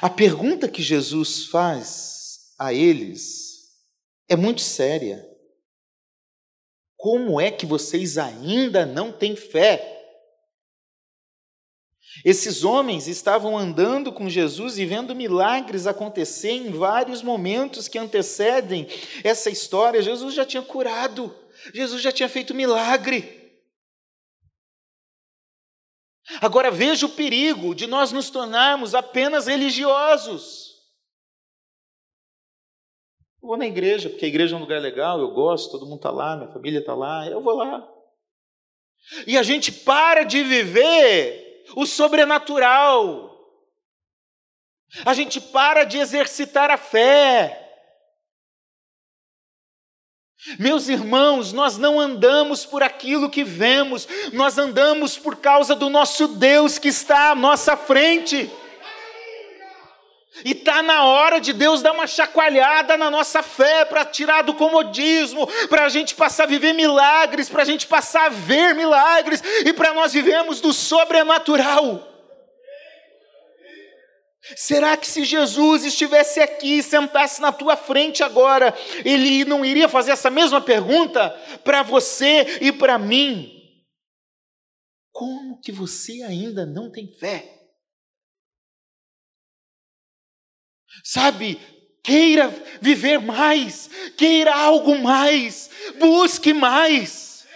A 0.00 0.08
pergunta 0.08 0.66
que 0.66 0.82
Jesus 0.82 1.46
faz 1.46 2.23
a 2.58 2.72
eles 2.72 3.54
é 4.28 4.36
muito 4.36 4.60
séria. 4.60 5.24
Como 6.96 7.40
é 7.40 7.50
que 7.50 7.66
vocês 7.66 8.16
ainda 8.16 8.86
não 8.86 9.12
têm 9.12 9.36
fé? 9.36 9.90
Esses 12.24 12.64
homens 12.64 13.08
estavam 13.08 13.58
andando 13.58 14.12
com 14.12 14.28
Jesus 14.28 14.78
e 14.78 14.86
vendo 14.86 15.14
milagres 15.14 15.86
acontecer 15.86 16.52
em 16.52 16.70
vários 16.70 17.22
momentos 17.22 17.88
que 17.88 17.98
antecedem 17.98 18.86
essa 19.22 19.50
história. 19.50 20.00
Jesus 20.00 20.34
já 20.34 20.44
tinha 20.44 20.62
curado, 20.62 21.34
Jesus 21.74 22.00
já 22.00 22.12
tinha 22.12 22.28
feito 22.28 22.54
milagre. 22.54 23.42
Agora 26.40 26.70
veja 26.70 27.04
o 27.04 27.10
perigo 27.10 27.74
de 27.74 27.86
nós 27.86 28.12
nos 28.12 28.30
tornarmos 28.30 28.94
apenas 28.94 29.46
religiosos. 29.46 30.63
Eu 33.44 33.48
vou 33.48 33.58
na 33.58 33.66
igreja, 33.66 34.08
porque 34.08 34.24
a 34.24 34.28
igreja 34.28 34.54
é 34.54 34.58
um 34.58 34.62
lugar 34.62 34.80
legal, 34.80 35.20
eu 35.20 35.30
gosto, 35.30 35.72
todo 35.72 35.84
mundo 35.84 35.96
está 35.96 36.10
lá, 36.10 36.34
minha 36.34 36.50
família 36.50 36.78
está 36.78 36.94
lá, 36.94 37.26
eu 37.26 37.42
vou 37.42 37.54
lá. 37.54 37.86
E 39.26 39.36
a 39.36 39.42
gente 39.42 39.70
para 39.70 40.22
de 40.22 40.42
viver 40.42 41.62
o 41.76 41.84
sobrenatural. 41.84 43.38
A 45.04 45.12
gente 45.12 45.42
para 45.42 45.84
de 45.84 45.98
exercitar 45.98 46.70
a 46.70 46.78
fé. 46.78 47.60
Meus 50.58 50.88
irmãos, 50.88 51.52
nós 51.52 51.76
não 51.76 52.00
andamos 52.00 52.64
por 52.64 52.82
aquilo 52.82 53.28
que 53.28 53.44
vemos, 53.44 54.08
nós 54.32 54.56
andamos 54.56 55.18
por 55.18 55.36
causa 55.36 55.76
do 55.76 55.90
nosso 55.90 56.28
Deus 56.28 56.78
que 56.78 56.88
está 56.88 57.32
à 57.32 57.34
nossa 57.34 57.76
frente. 57.76 58.50
E 60.42 60.50
está 60.50 60.82
na 60.82 61.04
hora 61.04 61.40
de 61.40 61.52
Deus 61.52 61.82
dar 61.82 61.92
uma 61.92 62.06
chacoalhada 62.06 62.96
na 62.96 63.10
nossa 63.10 63.42
fé 63.42 63.84
para 63.84 64.04
tirar 64.04 64.42
do 64.42 64.54
comodismo, 64.54 65.46
para 65.68 65.84
a 65.84 65.88
gente 65.88 66.14
passar 66.14 66.44
a 66.44 66.46
viver 66.46 66.72
milagres, 66.72 67.48
para 67.48 67.62
a 67.62 67.64
gente 67.64 67.86
passar 67.86 68.26
a 68.26 68.30
ver 68.30 68.74
milagres 68.74 69.42
e 69.64 69.72
para 69.72 69.92
nós 69.94 70.12
vivemos 70.12 70.60
do 70.60 70.72
sobrenatural. 70.72 72.10
Será 74.56 74.96
que 74.96 75.06
se 75.06 75.24
Jesus 75.24 75.84
estivesse 75.84 76.40
aqui, 76.40 76.82
sentasse 76.82 77.40
na 77.40 77.50
tua 77.50 77.76
frente 77.76 78.22
agora, 78.22 78.74
ele 79.04 79.44
não 79.44 79.64
iria 79.64 79.88
fazer 79.88 80.10
essa 80.10 80.28
mesma 80.28 80.60
pergunta 80.60 81.30
para 81.62 81.82
você 81.82 82.58
e 82.60 82.70
para 82.70 82.98
mim? 82.98 83.50
Como 85.12 85.60
que 85.60 85.72
você 85.72 86.22
ainda 86.22 86.66
não 86.66 86.90
tem 86.90 87.06
fé? 87.06 87.63
Sabe, 91.02 91.60
queira 92.02 92.48
viver 92.80 93.18
mais, 93.18 93.88
queira 94.16 94.54
algo 94.54 94.98
mais, 94.98 95.70
busque 95.98 96.52
mais. 96.52 97.46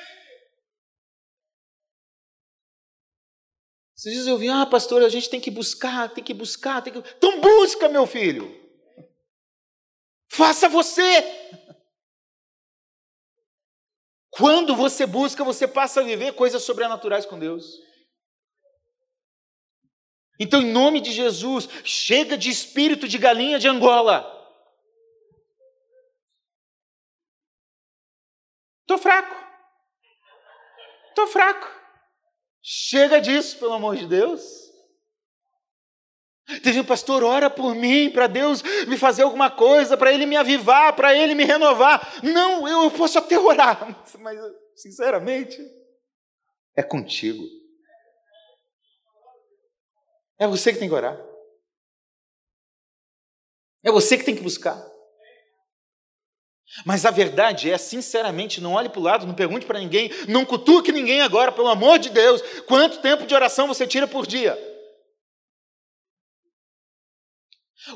Vocês 3.95 4.15
dizem, 4.15 4.33
eu 4.33 4.39
vi, 4.39 4.49
ah, 4.49 4.65
pastor, 4.65 5.03
a 5.03 5.09
gente 5.09 5.29
tem 5.29 5.41
que 5.41 5.51
buscar, 5.51 6.09
tem 6.09 6.23
que 6.23 6.33
buscar, 6.33 6.81
tem 6.81 6.93
que. 6.93 6.99
Então 7.17 7.41
busca, 7.41 7.89
meu 7.89 8.07
filho. 8.07 8.57
Faça 10.31 10.69
você. 10.69 11.25
Quando 14.31 14.77
você 14.77 15.05
busca, 15.05 15.43
você 15.43 15.67
passa 15.67 16.01
a 16.01 16.05
viver 16.05 16.33
coisas 16.35 16.63
sobrenaturais 16.63 17.27
com 17.27 17.39
Deus. 17.39 17.88
Então, 20.39 20.63
em 20.63 20.71
nome 20.71 21.01
de 21.01 21.11
Jesus, 21.11 21.69
chega 21.83 22.37
de 22.37 22.49
espírito 22.49 23.09
de 23.09 23.19
galinha 23.19 23.59
de 23.59 23.67
Angola. 23.67 24.35
Estou 28.83 28.99
fraco. 28.99 29.37
Estou 31.09 31.27
fraco. 31.27 31.69
Chega 32.63 33.21
disso, 33.21 33.59
pelo 33.59 33.73
amor 33.73 33.97
de 33.97 34.07
Deus. 34.07 34.69
Tem 36.63 36.83
pastor, 36.83 37.23
ora 37.23 37.51
por 37.51 37.75
mim, 37.75 38.11
para 38.11 38.27
Deus 38.27 38.63
me 38.87 38.97
fazer 38.97 39.23
alguma 39.23 39.51
coisa, 39.51 39.99
para 39.99 40.11
Ele 40.13 40.25
me 40.25 40.35
avivar, 40.35 40.97
para 40.97 41.15
Ele 41.15 41.35
me 41.35 41.45
renovar. 41.45 42.21
Não, 42.23 42.67
eu 42.67 42.91
posso 42.91 43.19
até 43.19 43.39
orar, 43.39 43.95
mas, 44.19 44.39
sinceramente, 44.75 45.59
é 46.75 46.83
contigo. 46.83 47.45
É 50.39 50.47
você 50.47 50.73
que 50.73 50.79
tem 50.79 50.89
que 50.89 50.95
orar. 50.95 51.19
É 53.85 53.91
você 53.91 54.17
que 54.17 54.25
tem 54.25 54.37
que 54.37 54.43
buscar. 54.43 54.81
Mas 56.85 57.07
a 57.07 57.11
verdade 57.11 57.71
é, 57.71 57.79
sinceramente, 57.79 58.61
não 58.61 58.75
olhe 58.75 58.89
para 58.89 59.01
o 59.01 59.03
lado, 59.03 59.27
não 59.27 59.35
pergunte 59.35 59.65
para 59.65 59.79
ninguém, 59.79 60.11
não 60.29 60.45
cutuque 60.45 60.93
ninguém 60.93 61.23
agora, 61.23 61.51
pelo 61.51 61.69
amor 61.69 61.99
de 61.99 62.11
Deus. 62.11 62.43
Quanto 62.67 63.01
tempo 63.01 63.27
de 63.27 63.35
oração 63.35 63.67
você 63.67 63.87
tira 63.87 64.07
por 64.07 64.27
dia? 64.27 64.57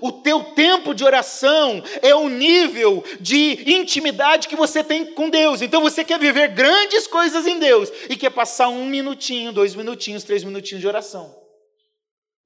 O 0.01 0.11
teu 0.11 0.43
tempo 0.55 0.95
de 0.95 1.05
oração 1.05 1.83
é 2.01 2.15
o 2.15 2.29
nível 2.29 3.05
de 3.21 3.75
intimidade 3.75 4.49
que 4.49 4.57
você 4.57 4.83
tem 4.83 5.13
com 5.13 5.29
Deus. 5.29 5.61
Então 5.61 5.83
você 5.83 6.03
quer 6.03 6.19
viver 6.19 6.49
grandes 6.49 7.07
coisas 7.07 7.47
em 7.47 7.59
Deus 7.59 7.91
e 8.09 8.17
quer 8.17 8.31
passar 8.31 8.69
um 8.69 8.87
minutinho, 8.87 9.53
dois 9.53 9.75
minutinhos, 9.75 10.25
três 10.25 10.45
minutinhos 10.45 10.81
de 10.81 10.89
oração. 10.89 11.42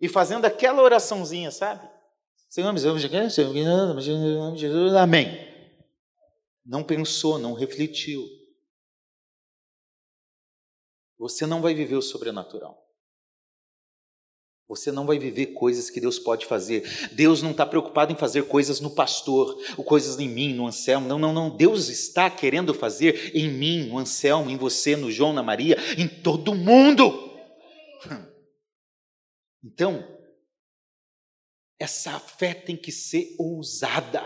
E 0.01 0.09
fazendo 0.09 0.45
aquela 0.45 0.83
oraçãozinha, 0.83 1.51
sabe? 1.51 1.89
Senhor, 2.49 2.73
me 2.73 2.79
Jesus, 4.57 4.95
amém. 4.95 5.47
Não 6.65 6.83
pensou, 6.83 7.39
não 7.39 7.55
refletiu. 7.55 8.25
Você 11.19 11.47
não 11.47 11.63
vai 11.63 11.75
viver 11.75 11.97
o 11.97 12.03
sobrenatural. 12.03 12.87
Você 14.69 14.91
não 14.91 15.07
vai 15.07 15.17
viver 15.19 15.47
coisas 15.47 15.89
que 15.89 16.01
Deus 16.01 16.19
pode 16.19 16.45
fazer. 16.45 16.83
Deus 17.13 17.41
não 17.41 17.53
está 17.53 17.65
preocupado 17.65 18.13
em 18.13 18.17
fazer 18.17 18.47
coisas 18.47 18.81
no 18.81 18.91
pastor, 18.91 19.57
ou 19.77 19.85
coisas 19.85 20.19
em 20.19 20.29
mim, 20.29 20.53
no 20.53 20.67
Anselmo. 20.67 21.07
Não, 21.07 21.19
não, 21.19 21.33
não. 21.33 21.57
Deus 21.57 21.89
está 21.89 22.29
querendo 22.29 22.75
fazer 22.75 23.31
em 23.35 23.49
mim, 23.49 23.85
no 23.85 23.99
Anselmo, 23.99 24.51
em 24.51 24.57
você, 24.57 24.97
no 24.97 25.11
João, 25.11 25.33
na 25.33 25.43
Maria, 25.43 25.77
em 25.97 26.09
todo 26.09 26.55
mundo. 26.55 27.36
Então, 29.67 30.07
essa 31.77 32.21
fé 32.21 32.55
tem 32.55 32.77
que 32.77 32.93
ser 32.93 33.35
ousada. 33.37 34.23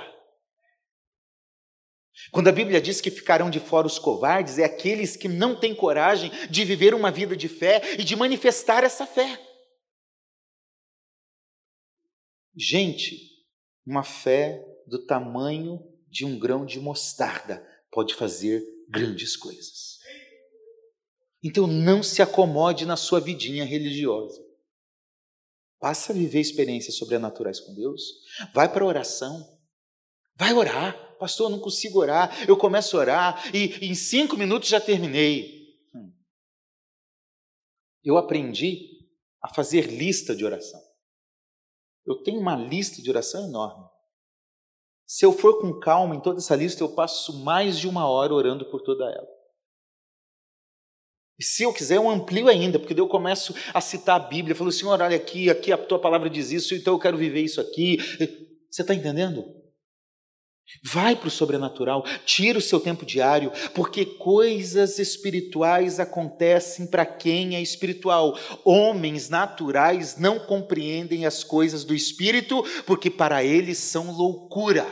Quando 2.30 2.48
a 2.48 2.52
Bíblia 2.52 2.78
diz 2.78 3.00
que 3.00 3.10
ficarão 3.10 3.48
de 3.48 3.58
fora 3.58 3.86
os 3.86 3.98
covardes, 3.98 4.58
é 4.58 4.64
aqueles 4.64 5.16
que 5.16 5.28
não 5.28 5.58
têm 5.58 5.74
coragem 5.74 6.30
de 6.50 6.62
viver 6.62 6.92
uma 6.92 7.10
vida 7.10 7.34
de 7.34 7.48
fé 7.48 7.80
e 7.98 8.04
de 8.04 8.14
manifestar 8.14 8.84
essa 8.84 9.06
fé. 9.06 9.40
Gente, 12.54 13.16
uma 13.86 14.02
fé 14.02 14.62
do 14.86 15.06
tamanho 15.06 15.80
de 16.06 16.26
um 16.26 16.38
grão 16.38 16.66
de 16.66 16.78
mostarda 16.78 17.66
pode 17.90 18.14
fazer 18.14 18.62
grandes 18.90 19.36
coisas. 19.36 19.98
Então 21.42 21.66
não 21.66 22.02
se 22.02 22.20
acomode 22.20 22.84
na 22.84 22.96
sua 22.96 23.20
vidinha 23.20 23.64
religiosa. 23.64 24.49
Passa 25.80 26.12
a 26.12 26.14
viver 26.14 26.40
experiências 26.40 26.96
sobrenaturais 26.96 27.58
com 27.58 27.74
Deus. 27.74 28.02
Vai 28.52 28.70
para 28.70 28.84
a 28.84 28.86
oração. 28.86 29.58
Vai 30.36 30.52
orar. 30.52 31.16
Pastor, 31.18 31.46
eu 31.46 31.56
não 31.56 31.58
consigo 31.58 31.98
orar. 31.98 32.46
Eu 32.46 32.56
começo 32.56 32.96
a 32.96 33.00
orar 33.00 33.56
e 33.56 33.86
em 33.86 33.94
cinco 33.94 34.36
minutos 34.36 34.68
já 34.68 34.78
terminei. 34.78 35.74
Hum. 35.94 36.12
Eu 38.04 38.18
aprendi 38.18 39.08
a 39.42 39.48
fazer 39.48 39.86
lista 39.86 40.36
de 40.36 40.44
oração. 40.44 40.80
Eu 42.06 42.22
tenho 42.22 42.40
uma 42.40 42.56
lista 42.56 43.00
de 43.00 43.08
oração 43.08 43.48
enorme. 43.48 43.88
Se 45.06 45.24
eu 45.24 45.32
for 45.32 45.60
com 45.60 45.80
calma 45.80 46.14
em 46.14 46.20
toda 46.20 46.38
essa 46.38 46.54
lista, 46.54 46.82
eu 46.82 46.94
passo 46.94 47.42
mais 47.42 47.78
de 47.78 47.88
uma 47.88 48.06
hora 48.06 48.34
orando 48.34 48.70
por 48.70 48.82
toda 48.82 49.04
ela. 49.10 49.39
E 51.40 51.44
se 51.44 51.62
eu 51.62 51.72
quiser, 51.72 51.96
eu 51.96 52.10
amplio 52.10 52.48
ainda, 52.48 52.78
porque 52.78 52.92
daí 52.92 53.02
eu 53.02 53.08
começo 53.08 53.54
a 53.72 53.80
citar 53.80 54.16
a 54.20 54.24
Bíblia. 54.28 54.52
Eu 54.52 54.56
falo, 54.56 54.70
Senhor, 54.70 55.00
olha 55.00 55.16
aqui, 55.16 55.48
aqui 55.48 55.72
a 55.72 55.78
tua 55.78 55.98
palavra 55.98 56.28
diz 56.28 56.50
isso, 56.50 56.74
então 56.74 56.92
eu 56.92 56.98
quero 56.98 57.16
viver 57.16 57.40
isso 57.40 57.62
aqui. 57.62 57.96
Você 58.70 58.82
está 58.82 58.94
entendendo? 58.94 59.42
Vai 60.84 61.16
para 61.16 61.28
o 61.28 61.30
sobrenatural, 61.30 62.04
tira 62.26 62.58
o 62.58 62.62
seu 62.62 62.78
tempo 62.78 63.06
diário, 63.06 63.50
porque 63.74 64.04
coisas 64.04 64.98
espirituais 64.98 65.98
acontecem 65.98 66.86
para 66.86 67.06
quem 67.06 67.56
é 67.56 67.62
espiritual. 67.62 68.38
Homens 68.62 69.30
naturais 69.30 70.18
não 70.18 70.38
compreendem 70.40 71.24
as 71.24 71.42
coisas 71.42 71.84
do 71.84 71.94
espírito, 71.94 72.62
porque 72.84 73.10
para 73.10 73.42
eles 73.42 73.78
são 73.78 74.14
loucura. 74.14 74.86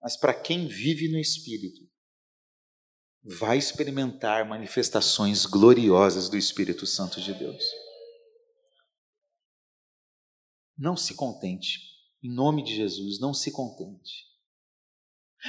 Mas 0.00 0.16
para 0.16 0.32
quem 0.32 0.68
vive 0.68 1.08
no 1.08 1.18
espírito, 1.18 1.91
vai 3.24 3.56
experimentar 3.56 4.48
manifestações 4.48 5.46
gloriosas 5.46 6.28
do 6.28 6.36
Espírito 6.36 6.86
Santo 6.86 7.20
de 7.20 7.32
Deus. 7.34 7.62
Não 10.76 10.96
se 10.96 11.14
contente 11.14 11.92
em 12.22 12.32
nome 12.32 12.62
de 12.62 12.74
Jesus, 12.74 13.18
não 13.18 13.34
se 13.34 13.50
contente. 13.50 14.30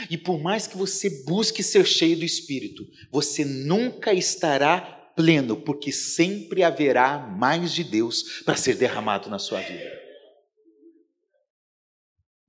E 0.10 0.18
por 0.18 0.42
mais 0.42 0.66
que 0.66 0.76
você 0.76 1.24
busque 1.24 1.62
ser 1.62 1.86
cheio 1.86 2.18
do 2.18 2.26
Espírito, 2.26 2.84
você 3.12 3.46
nunca 3.46 4.12
estará 4.12 4.82
pleno, 5.16 5.62
porque 5.62 5.92
sempre 5.92 6.64
haverá 6.64 7.20
mais 7.20 7.72
de 7.72 7.84
Deus 7.84 8.42
para 8.44 8.58
ser 8.58 8.76
derramado 8.76 9.30
na 9.30 9.38
sua 9.38 9.62
vida. 9.62 10.02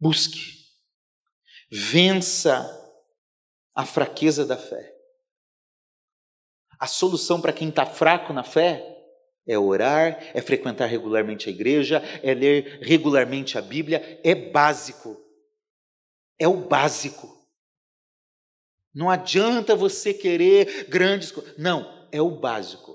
Busque, 0.00 0.40
vença 1.70 2.66
a 3.74 3.84
fraqueza 3.84 4.46
da 4.46 4.56
fé. 4.56 4.93
A 6.84 6.86
solução 6.86 7.40
para 7.40 7.50
quem 7.50 7.70
está 7.70 7.86
fraco 7.86 8.30
na 8.34 8.44
fé 8.44 8.84
é 9.46 9.58
orar, 9.58 10.18
é 10.34 10.42
frequentar 10.42 10.84
regularmente 10.84 11.48
a 11.48 11.50
igreja, 11.50 12.02
é 12.22 12.34
ler 12.34 12.78
regularmente 12.82 13.56
a 13.56 13.62
Bíblia, 13.62 14.20
é 14.22 14.34
básico. 14.34 15.16
É 16.38 16.46
o 16.46 16.68
básico. 16.68 17.26
Não 18.94 19.08
adianta 19.08 19.74
você 19.74 20.12
querer 20.12 20.86
grandes 20.90 21.32
coisas. 21.32 21.56
Não, 21.56 22.06
é 22.12 22.20
o 22.20 22.38
básico. 22.38 22.94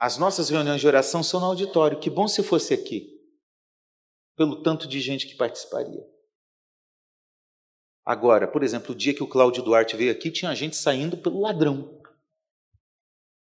As 0.00 0.16
nossas 0.16 0.48
reuniões 0.48 0.80
de 0.80 0.86
oração 0.86 1.22
são 1.22 1.38
no 1.38 1.44
auditório. 1.48 2.00
Que 2.00 2.08
bom 2.08 2.26
se 2.26 2.42
fosse 2.42 2.72
aqui, 2.72 3.14
pelo 4.38 4.62
tanto 4.62 4.88
de 4.88 5.02
gente 5.02 5.26
que 5.26 5.36
participaria. 5.36 6.15
Agora, 8.06 8.46
por 8.46 8.62
exemplo, 8.62 8.92
o 8.92 8.94
dia 8.94 9.12
que 9.12 9.22
o 9.24 9.26
Cláudio 9.26 9.64
Duarte 9.64 9.96
veio 9.96 10.12
aqui, 10.12 10.30
tinha 10.30 10.54
gente 10.54 10.76
saindo 10.76 11.16
pelo 11.16 11.40
ladrão. 11.40 12.00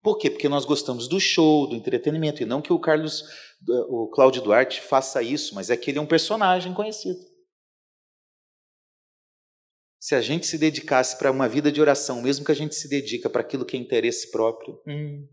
Por 0.03 0.17
quê? 0.17 0.29
Porque 0.29 0.49
nós 0.49 0.65
gostamos 0.65 1.07
do 1.07 1.21
show, 1.21 1.67
do 1.67 1.75
entretenimento, 1.75 2.43
e 2.43 2.45
não 2.45 2.61
que 2.61 2.73
o 2.73 2.79
Carlos, 2.79 3.23
o 3.87 4.09
Cláudio 4.09 4.41
Duarte 4.41 4.81
faça 4.81 5.23
isso, 5.23 5.55
mas 5.55 5.69
é 5.69 5.77
que 5.77 5.89
ele 5.89 5.99
é 5.99 6.01
um 6.01 6.07
personagem 6.07 6.73
conhecido. 6.73 7.17
Se 9.97 10.15
a 10.15 10.21
gente 10.21 10.45
se 10.45 10.57
dedicasse 10.57 11.17
para 11.17 11.31
uma 11.31 11.47
vida 11.47 11.71
de 11.71 11.79
oração, 11.79 12.21
mesmo 12.21 12.43
que 12.43 12.51
a 12.51 12.55
gente 12.55 12.75
se 12.75 12.89
dedica 12.89 13.29
para 13.29 13.41
aquilo 13.41 13.63
que 13.63 13.77
é 13.77 13.79
interesse 13.79 14.31
próprio, 14.31 14.81
hum, 14.85 15.29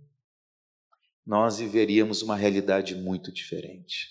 nós 1.26 1.58
viveríamos 1.58 2.22
uma 2.22 2.36
realidade 2.36 2.94
muito 2.94 3.32
diferente. 3.32 4.10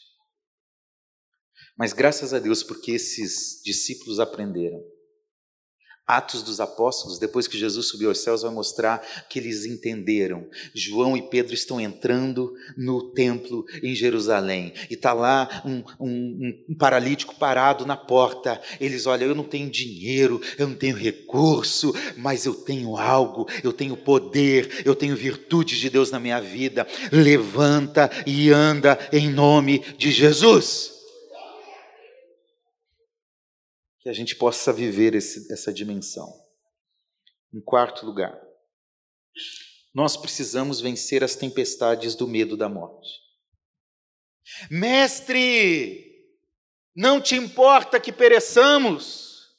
Mas 1.78 1.94
graças 1.94 2.34
a 2.34 2.40
Deus, 2.40 2.62
porque 2.62 2.92
esses 2.92 3.62
discípulos 3.64 4.20
aprenderam 4.20 4.97
Atos 6.08 6.42
dos 6.42 6.62
Apóstolos, 6.62 7.20
depois 7.20 7.50
que 7.50 7.58
Jesus 7.58 7.88
subiu 7.88 8.08
aos 8.08 8.20
céus, 8.20 8.42
vai 8.42 8.52
mostrar 8.52 9.06
que 9.30 9.40
eles 9.40 9.66
entenderam. 9.66 10.48
João 10.74 11.18
e 11.18 11.22
Pedro 11.22 11.54
estão 11.54 11.82
entrando 11.82 12.54
no 12.78 13.12
templo 13.12 13.66
em 13.84 13.94
Jerusalém 13.94 14.74
e 14.90 14.94
está 14.94 15.12
lá 15.12 15.64
um, 15.66 15.84
um, 16.00 16.64
um, 16.70 16.76
paralítico 16.76 17.36
parado 17.36 17.86
na 17.86 17.98
porta. 17.98 18.62
Eles 18.80 19.06
olham: 19.06 19.28
eu 19.28 19.36
não 19.36 19.44
tenho 19.44 19.70
dinheiro, 19.70 20.42
eu 20.58 20.70
não 20.70 20.76
tenho 20.76 20.96
recurso, 20.96 21.94
mas 22.16 22.46
eu 22.46 22.54
tenho 22.54 22.96
algo, 22.96 23.46
eu 23.62 23.74
tenho 23.74 23.98
poder, 23.98 24.84
eu 24.86 24.96
tenho 24.96 25.16
virtudes 25.16 25.78
de 25.78 25.90
Deus 25.90 26.10
na 26.10 26.22
minha 26.22 26.40
vida. 26.40 26.88
Levanta 27.12 28.10
e 28.26 28.50
anda 28.50 28.98
em 29.12 29.30
nome 29.30 29.84
de 29.98 30.10
Jesus. 30.10 30.97
Que 34.08 34.12
a 34.12 34.14
gente 34.14 34.38
possa 34.38 34.72
viver 34.72 35.16
esse, 35.16 35.52
essa 35.52 35.74
dimensão. 35.74 36.34
Em 37.54 37.60
quarto 37.60 38.06
lugar, 38.06 38.42
nós 39.94 40.16
precisamos 40.16 40.80
vencer 40.80 41.26
as 41.26 41.36
tempestades 41.36 42.16
do 42.16 42.26
medo 42.26 42.56
da 42.56 42.70
morte. 42.70 43.10
Mestre, 44.72 46.26
não 46.96 47.20
te 47.20 47.36
importa 47.36 48.00
que 48.00 48.14
pereçamos? 48.14 49.54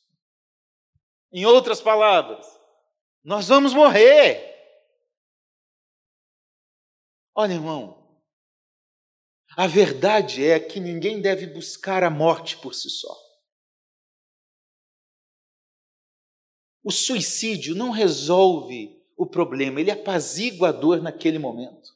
Em 1.30 1.44
outras 1.44 1.82
palavras, 1.82 2.46
nós 3.22 3.49
vamos 3.49 3.74
morrer. 3.74 4.42
Olha, 7.34 7.53
irmão, 7.53 8.18
a 9.55 9.66
verdade 9.66 10.42
é 10.42 10.59
que 10.59 10.80
ninguém 10.80 11.20
deve 11.20 11.46
buscar 11.49 12.03
a 12.03 12.09
morte 12.09 12.57
por 12.57 12.74
si 12.74 12.88
só. 12.88 13.28
O 16.89 16.91
suicídio 16.91 17.74
não 17.74 17.91
resolve 17.91 18.99
o 19.14 19.26
problema, 19.26 19.78
ele 19.78 19.91
apazigua 19.91 20.70
a 20.70 20.72
dor 20.72 21.03
naquele 21.03 21.39
momento. 21.39 21.95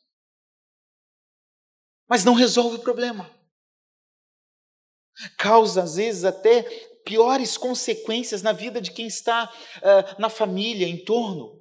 Mas 2.07 2.27
não 2.27 2.35
resolve 2.35 2.77
o 2.77 2.81
problema. 2.81 3.35
Causa, 5.39 5.85
às 5.85 5.97
vezes, 5.97 6.25
até 6.25 6.63
piores 7.07 7.57
consequências 7.57 8.43
na 8.43 8.53
vida 8.53 8.83
de 8.83 8.91
quem 8.91 9.07
está 9.07 9.51
uh, 9.79 10.21
na 10.21 10.29
família, 10.29 10.87
em 10.87 11.03
torno. 11.03 11.59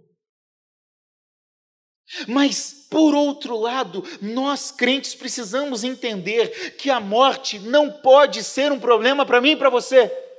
Mas, 2.28 2.86
por 2.90 3.16
outro 3.16 3.58
lado, 3.58 4.04
nós 4.22 4.72
crentes 4.72 5.16
precisamos 5.16 5.86
entender 5.86 6.76
que 6.76 6.90
a 6.90 7.00
morte 7.00 7.60
não 7.60 7.90
pode 8.02 8.44
ser 8.44 8.74
um 8.74 8.80
problema 8.80 9.26
para 9.26 9.40
mim 9.40 9.52
e 9.52 9.56
para 9.56 9.70
você. 9.70 10.31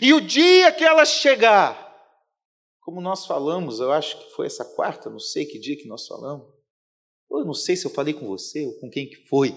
E 0.00 0.14
o 0.14 0.20
dia 0.20 0.72
que 0.72 0.84
ela 0.84 1.04
chegar, 1.04 1.82
como 2.80 3.00
nós 3.00 3.26
falamos, 3.26 3.80
eu 3.80 3.92
acho 3.92 4.18
que 4.18 4.34
foi 4.34 4.46
essa 4.46 4.64
quarta, 4.64 5.10
não 5.10 5.18
sei 5.18 5.44
que 5.44 5.58
dia 5.58 5.76
que 5.76 5.86
nós 5.86 6.06
falamos. 6.06 6.46
Eu 7.30 7.44
não 7.44 7.54
sei 7.54 7.76
se 7.76 7.86
eu 7.86 7.90
falei 7.90 8.14
com 8.14 8.26
você 8.26 8.66
ou 8.66 8.78
com 8.78 8.90
quem 8.90 9.08
que 9.08 9.26
foi. 9.26 9.54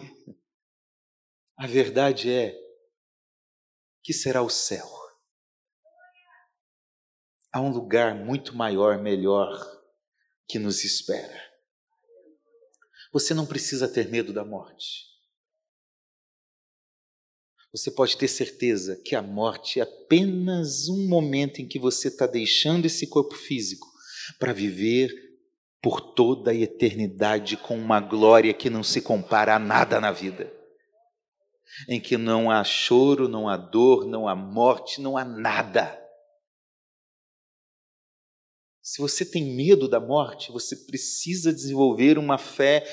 A 1.57 1.67
verdade 1.67 2.31
é 2.31 2.55
que 4.03 4.13
será 4.13 4.41
o 4.41 4.49
céu. 4.49 4.87
Há 7.51 7.61
um 7.61 7.71
lugar 7.71 8.13
muito 8.13 8.55
maior, 8.55 8.97
melhor 8.97 9.49
que 10.47 10.59
nos 10.59 10.83
espera. 10.83 11.41
Você 13.11 13.33
não 13.33 13.45
precisa 13.45 13.87
ter 13.87 14.09
medo 14.09 14.33
da 14.33 14.43
morte. 14.43 15.14
Você 17.75 17.91
pode 17.91 18.15
ter 18.15 18.29
certeza 18.29 18.95
que 19.03 19.17
a 19.17 19.21
morte 19.21 19.81
é 19.81 19.83
apenas 19.83 20.87
um 20.87 21.09
momento 21.09 21.61
em 21.61 21.67
que 21.67 21.77
você 21.77 22.07
está 22.07 22.25
deixando 22.25 22.85
esse 22.85 23.05
corpo 23.05 23.35
físico 23.35 23.85
para 24.39 24.53
viver 24.53 25.11
por 25.81 25.99
toda 25.99 26.51
a 26.51 26.55
eternidade 26.55 27.57
com 27.57 27.77
uma 27.77 27.99
glória 27.99 28.53
que 28.53 28.69
não 28.69 28.81
se 28.81 29.01
compara 29.01 29.55
a 29.55 29.59
nada 29.59 29.99
na 29.99 30.09
vida. 30.13 30.49
Em 31.89 31.99
que 31.99 32.15
não 32.15 32.49
há 32.49 32.63
choro, 32.63 33.27
não 33.27 33.49
há 33.49 33.57
dor, 33.57 34.05
não 34.05 34.25
há 34.25 34.35
morte, 34.35 35.01
não 35.01 35.17
há 35.17 35.25
nada. 35.25 36.01
Se 38.81 39.01
você 39.01 39.25
tem 39.25 39.53
medo 39.53 39.89
da 39.89 39.99
morte, 39.99 40.49
você 40.49 40.77
precisa 40.85 41.51
desenvolver 41.51 42.17
uma 42.17 42.37
fé 42.37 42.85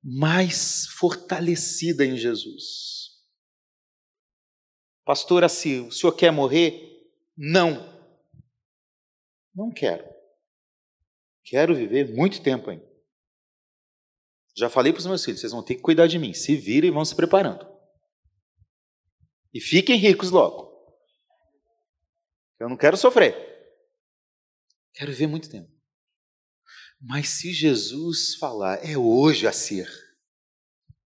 mais 0.00 0.86
fortalecida 0.96 2.06
em 2.06 2.16
Jesus. 2.16 2.97
Pastor 5.08 5.42
assim, 5.42 5.86
o 5.86 5.90
senhor 5.90 6.12
quer 6.12 6.30
morrer? 6.30 7.10
Não. 7.34 7.98
Não 9.54 9.72
quero. 9.72 10.04
Quero 11.44 11.74
viver 11.74 12.14
muito 12.14 12.42
tempo 12.42 12.68
ainda. 12.68 12.86
Já 14.54 14.68
falei 14.68 14.92
para 14.92 15.00
os 15.00 15.06
meus 15.06 15.24
filhos, 15.24 15.40
vocês 15.40 15.52
vão 15.52 15.64
ter 15.64 15.76
que 15.76 15.80
cuidar 15.80 16.08
de 16.08 16.18
mim. 16.18 16.34
Se 16.34 16.54
virem 16.56 16.90
e 16.90 16.92
vão 16.92 17.06
se 17.06 17.16
preparando. 17.16 17.66
E 19.54 19.62
fiquem 19.62 19.96
ricos 19.96 20.30
logo. 20.30 20.76
Eu 22.60 22.68
não 22.68 22.76
quero 22.76 22.98
sofrer. 22.98 23.34
Quero 24.92 25.10
viver 25.10 25.26
muito 25.26 25.48
tempo. 25.48 25.72
Mas 27.00 27.30
se 27.30 27.50
Jesus 27.50 28.34
falar, 28.34 28.84
é 28.84 28.98
hoje 28.98 29.46
a 29.46 29.52
ser, 29.52 29.88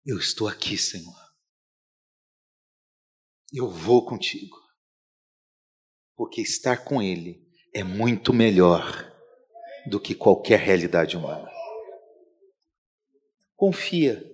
eu 0.05 0.19
estou 0.19 0.49
aqui, 0.49 0.77
Senhor 0.77 1.24
eu 3.53 3.69
vou 3.69 4.05
contigo. 4.05 4.57
Porque 6.17 6.41
estar 6.41 6.85
com 6.85 7.03
Ele 7.03 7.45
é 7.73 7.83
muito 7.83 8.33
melhor 8.33 9.13
do 9.87 10.01
que 10.01 10.15
qualquer 10.15 10.61
realidade 10.61 11.17
humana. 11.17 11.51
Confia, 13.57 14.25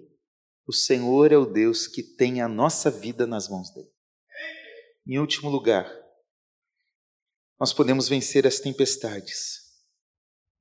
o 0.67 0.73
Senhor 0.73 1.33
é 1.33 1.37
o 1.37 1.47
Deus 1.47 1.87
que 1.87 2.03
tem 2.03 2.41
a 2.41 2.49
nossa 2.49 2.91
vida 2.91 3.27
nas 3.27 3.49
mãos 3.49 3.71
dele. 3.73 3.91
Em 5.07 5.19
último 5.19 5.51
lugar, 5.51 5.91
nós 7.59 7.73
podemos 7.73 8.09
vencer 8.09 8.47
as 8.47 8.59
tempestades, 8.61 9.61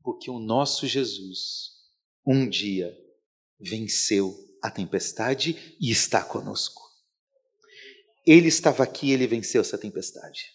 porque 0.02 0.30
o 0.30 0.40
nosso 0.40 0.88
Jesus 0.88 1.70
um 2.26 2.48
dia 2.48 2.94
venceu 3.60 4.36
a 4.62 4.70
tempestade 4.70 5.78
e 5.80 5.92
está 5.92 6.24
conosco. 6.24 6.89
Ele 8.26 8.48
estava 8.48 8.84
aqui, 8.84 9.12
ele 9.12 9.28
venceu 9.28 9.62
essa 9.62 9.78
tempestade. 9.78 10.54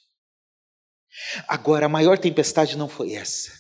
Agora, 1.48 1.86
a 1.86 1.88
maior 1.88 2.18
tempestade 2.18 2.76
não 2.76 2.88
foi 2.88 3.12
essa. 3.12 3.52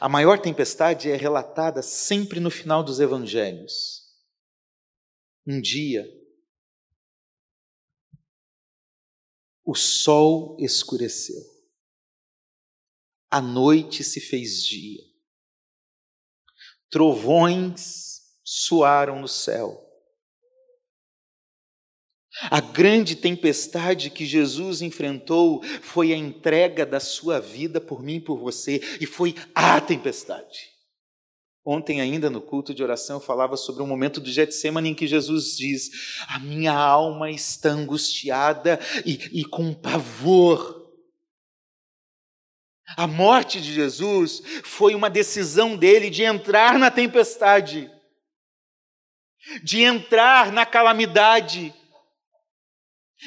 A 0.00 0.08
maior 0.08 0.40
tempestade 0.40 1.10
é 1.10 1.16
relatada 1.16 1.82
sempre 1.82 2.38
no 2.40 2.50
final 2.50 2.84
dos 2.84 3.00
evangelhos. 3.00 4.02
Um 5.46 5.60
dia, 5.60 6.06
o 9.64 9.74
sol 9.74 10.56
escureceu, 10.60 11.42
a 13.28 13.40
noite 13.40 14.04
se 14.04 14.20
fez 14.20 14.62
dia, 14.64 15.02
trovões 16.88 18.20
soaram 18.44 19.20
no 19.20 19.26
céu, 19.26 19.91
a 22.50 22.60
grande 22.60 23.14
tempestade 23.14 24.10
que 24.10 24.24
Jesus 24.24 24.80
enfrentou 24.80 25.62
foi 25.82 26.12
a 26.12 26.16
entrega 26.16 26.86
da 26.86 26.98
sua 26.98 27.38
vida 27.40 27.80
por 27.80 28.02
mim 28.02 28.16
e 28.16 28.20
por 28.20 28.38
você, 28.38 28.80
e 29.00 29.06
foi 29.06 29.34
a 29.54 29.80
tempestade. 29.80 30.72
Ontem, 31.64 32.00
ainda 32.00 32.28
no 32.28 32.40
culto 32.40 32.74
de 32.74 32.82
oração, 32.82 33.16
eu 33.16 33.20
falava 33.20 33.56
sobre 33.56 33.82
um 33.82 33.86
momento 33.86 34.20
do 34.20 34.30
Getsemane 34.30 34.90
em 34.90 34.94
que 34.94 35.06
Jesus 35.06 35.56
diz: 35.56 35.90
A 36.26 36.40
minha 36.40 36.72
alma 36.72 37.30
está 37.30 37.68
angustiada 37.68 38.80
e, 39.06 39.40
e 39.40 39.44
com 39.44 39.72
pavor. 39.72 40.80
A 42.96 43.06
morte 43.06 43.60
de 43.60 43.72
Jesus 43.72 44.42
foi 44.64 44.94
uma 44.94 45.08
decisão 45.08 45.76
dele 45.76 46.10
de 46.10 46.24
entrar 46.24 46.78
na 46.78 46.90
tempestade, 46.90 47.88
de 49.62 49.82
entrar 49.82 50.50
na 50.50 50.66
calamidade 50.66 51.72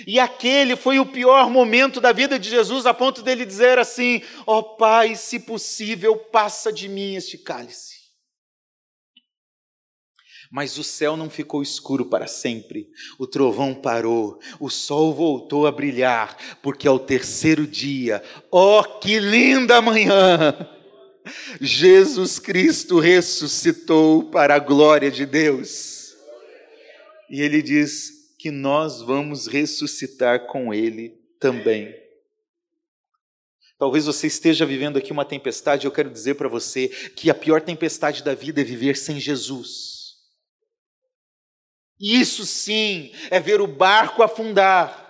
e 0.06 0.20
aquele 0.20 0.76
foi 0.76 1.00
o 1.00 1.06
pior 1.06 1.50
momento 1.50 2.02
da 2.02 2.12
vida 2.12 2.38
de 2.38 2.50
Jesus, 2.50 2.86
a 2.86 2.94
ponto 2.94 3.22
dele 3.22 3.46
dizer 3.46 3.80
assim: 3.80 4.22
Ó 4.46 4.60
oh, 4.60 4.64
Pai, 4.76 5.16
se 5.16 5.40
possível, 5.40 6.18
passa 6.18 6.74
de 6.74 6.90
mim 6.90 7.16
este 7.16 7.38
cálice. 7.38 7.96
Mas 10.52 10.78
o 10.78 10.84
céu 10.84 11.18
não 11.18 11.30
ficou 11.30 11.62
escuro 11.62 12.06
para 12.06 12.28
sempre, 12.28 12.88
o 13.18 13.26
trovão 13.26 13.74
parou, 13.74 14.40
o 14.60 14.70
sol 14.70 15.14
voltou 15.14 15.66
a 15.66 15.72
brilhar, 15.72 16.38
porque 16.62 16.88
ao 16.88 17.00
terceiro 17.00 17.66
dia, 17.66 18.24
ó 18.52 18.80
oh, 18.80 19.00
que 19.00 19.20
linda 19.20 19.82
manhã! 19.82 20.54
Jesus 21.60 22.38
Cristo 22.38 23.00
ressuscitou 23.00 24.26
para 24.30 24.56
a 24.56 24.60
glória 24.60 25.10
de 25.10 25.26
Deus. 25.26 26.16
E 27.30 27.42
ele 27.42 27.62
diz: 27.62 28.25
que 28.46 28.52
nós 28.52 29.02
vamos 29.02 29.48
ressuscitar 29.48 30.46
com 30.46 30.72
Ele 30.72 31.20
também. 31.40 31.92
Talvez 33.76 34.06
você 34.06 34.28
esteja 34.28 34.68
vivendo 34.68 34.98
aqui 34.98 35.12
uma 35.12 35.26
tempestade, 35.26 35.88
eu 35.88 35.92
quero 35.92 36.12
dizer 36.12 36.36
para 36.36 36.48
você 36.48 36.88
que 36.88 37.32
a 37.32 37.34
pior 37.34 37.60
tempestade 37.60 38.24
da 38.24 38.36
vida 38.36 38.62
é 38.62 38.64
viver 38.64 38.98
sem 38.98 39.20
Jesus. 39.20 40.18
Isso 42.00 42.46
sim 42.46 43.12
é 43.32 43.40
ver 43.40 43.62
o 43.62 43.66
barco 43.66 44.22
afundar. 44.22 45.05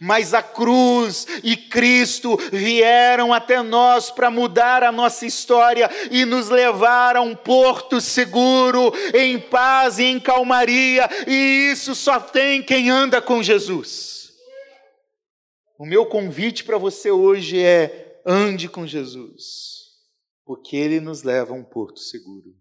Mas 0.00 0.34
a 0.34 0.42
cruz 0.42 1.26
e 1.42 1.56
Cristo 1.56 2.36
vieram 2.52 3.32
até 3.32 3.62
nós 3.62 4.10
para 4.10 4.30
mudar 4.30 4.82
a 4.82 4.92
nossa 4.92 5.24
história 5.26 5.90
e 6.10 6.24
nos 6.24 6.48
levar 6.48 7.16
a 7.16 7.20
um 7.20 7.34
porto 7.34 8.00
seguro, 8.00 8.92
em 9.14 9.38
paz 9.38 9.98
e 9.98 10.04
em 10.04 10.20
calmaria, 10.20 11.08
e 11.26 11.70
isso 11.72 11.94
só 11.94 12.20
tem 12.20 12.62
quem 12.62 12.90
anda 12.90 13.22
com 13.22 13.42
Jesus. 13.42 14.32
O 15.78 15.86
meu 15.86 16.06
convite 16.06 16.64
para 16.64 16.76
você 16.76 17.10
hoje 17.10 17.62
é: 17.62 18.20
ande 18.26 18.68
com 18.68 18.86
Jesus, 18.86 19.86
porque 20.44 20.76
Ele 20.76 21.00
nos 21.00 21.22
leva 21.22 21.52
a 21.52 21.56
um 21.56 21.64
porto 21.64 22.00
seguro. 22.00 22.54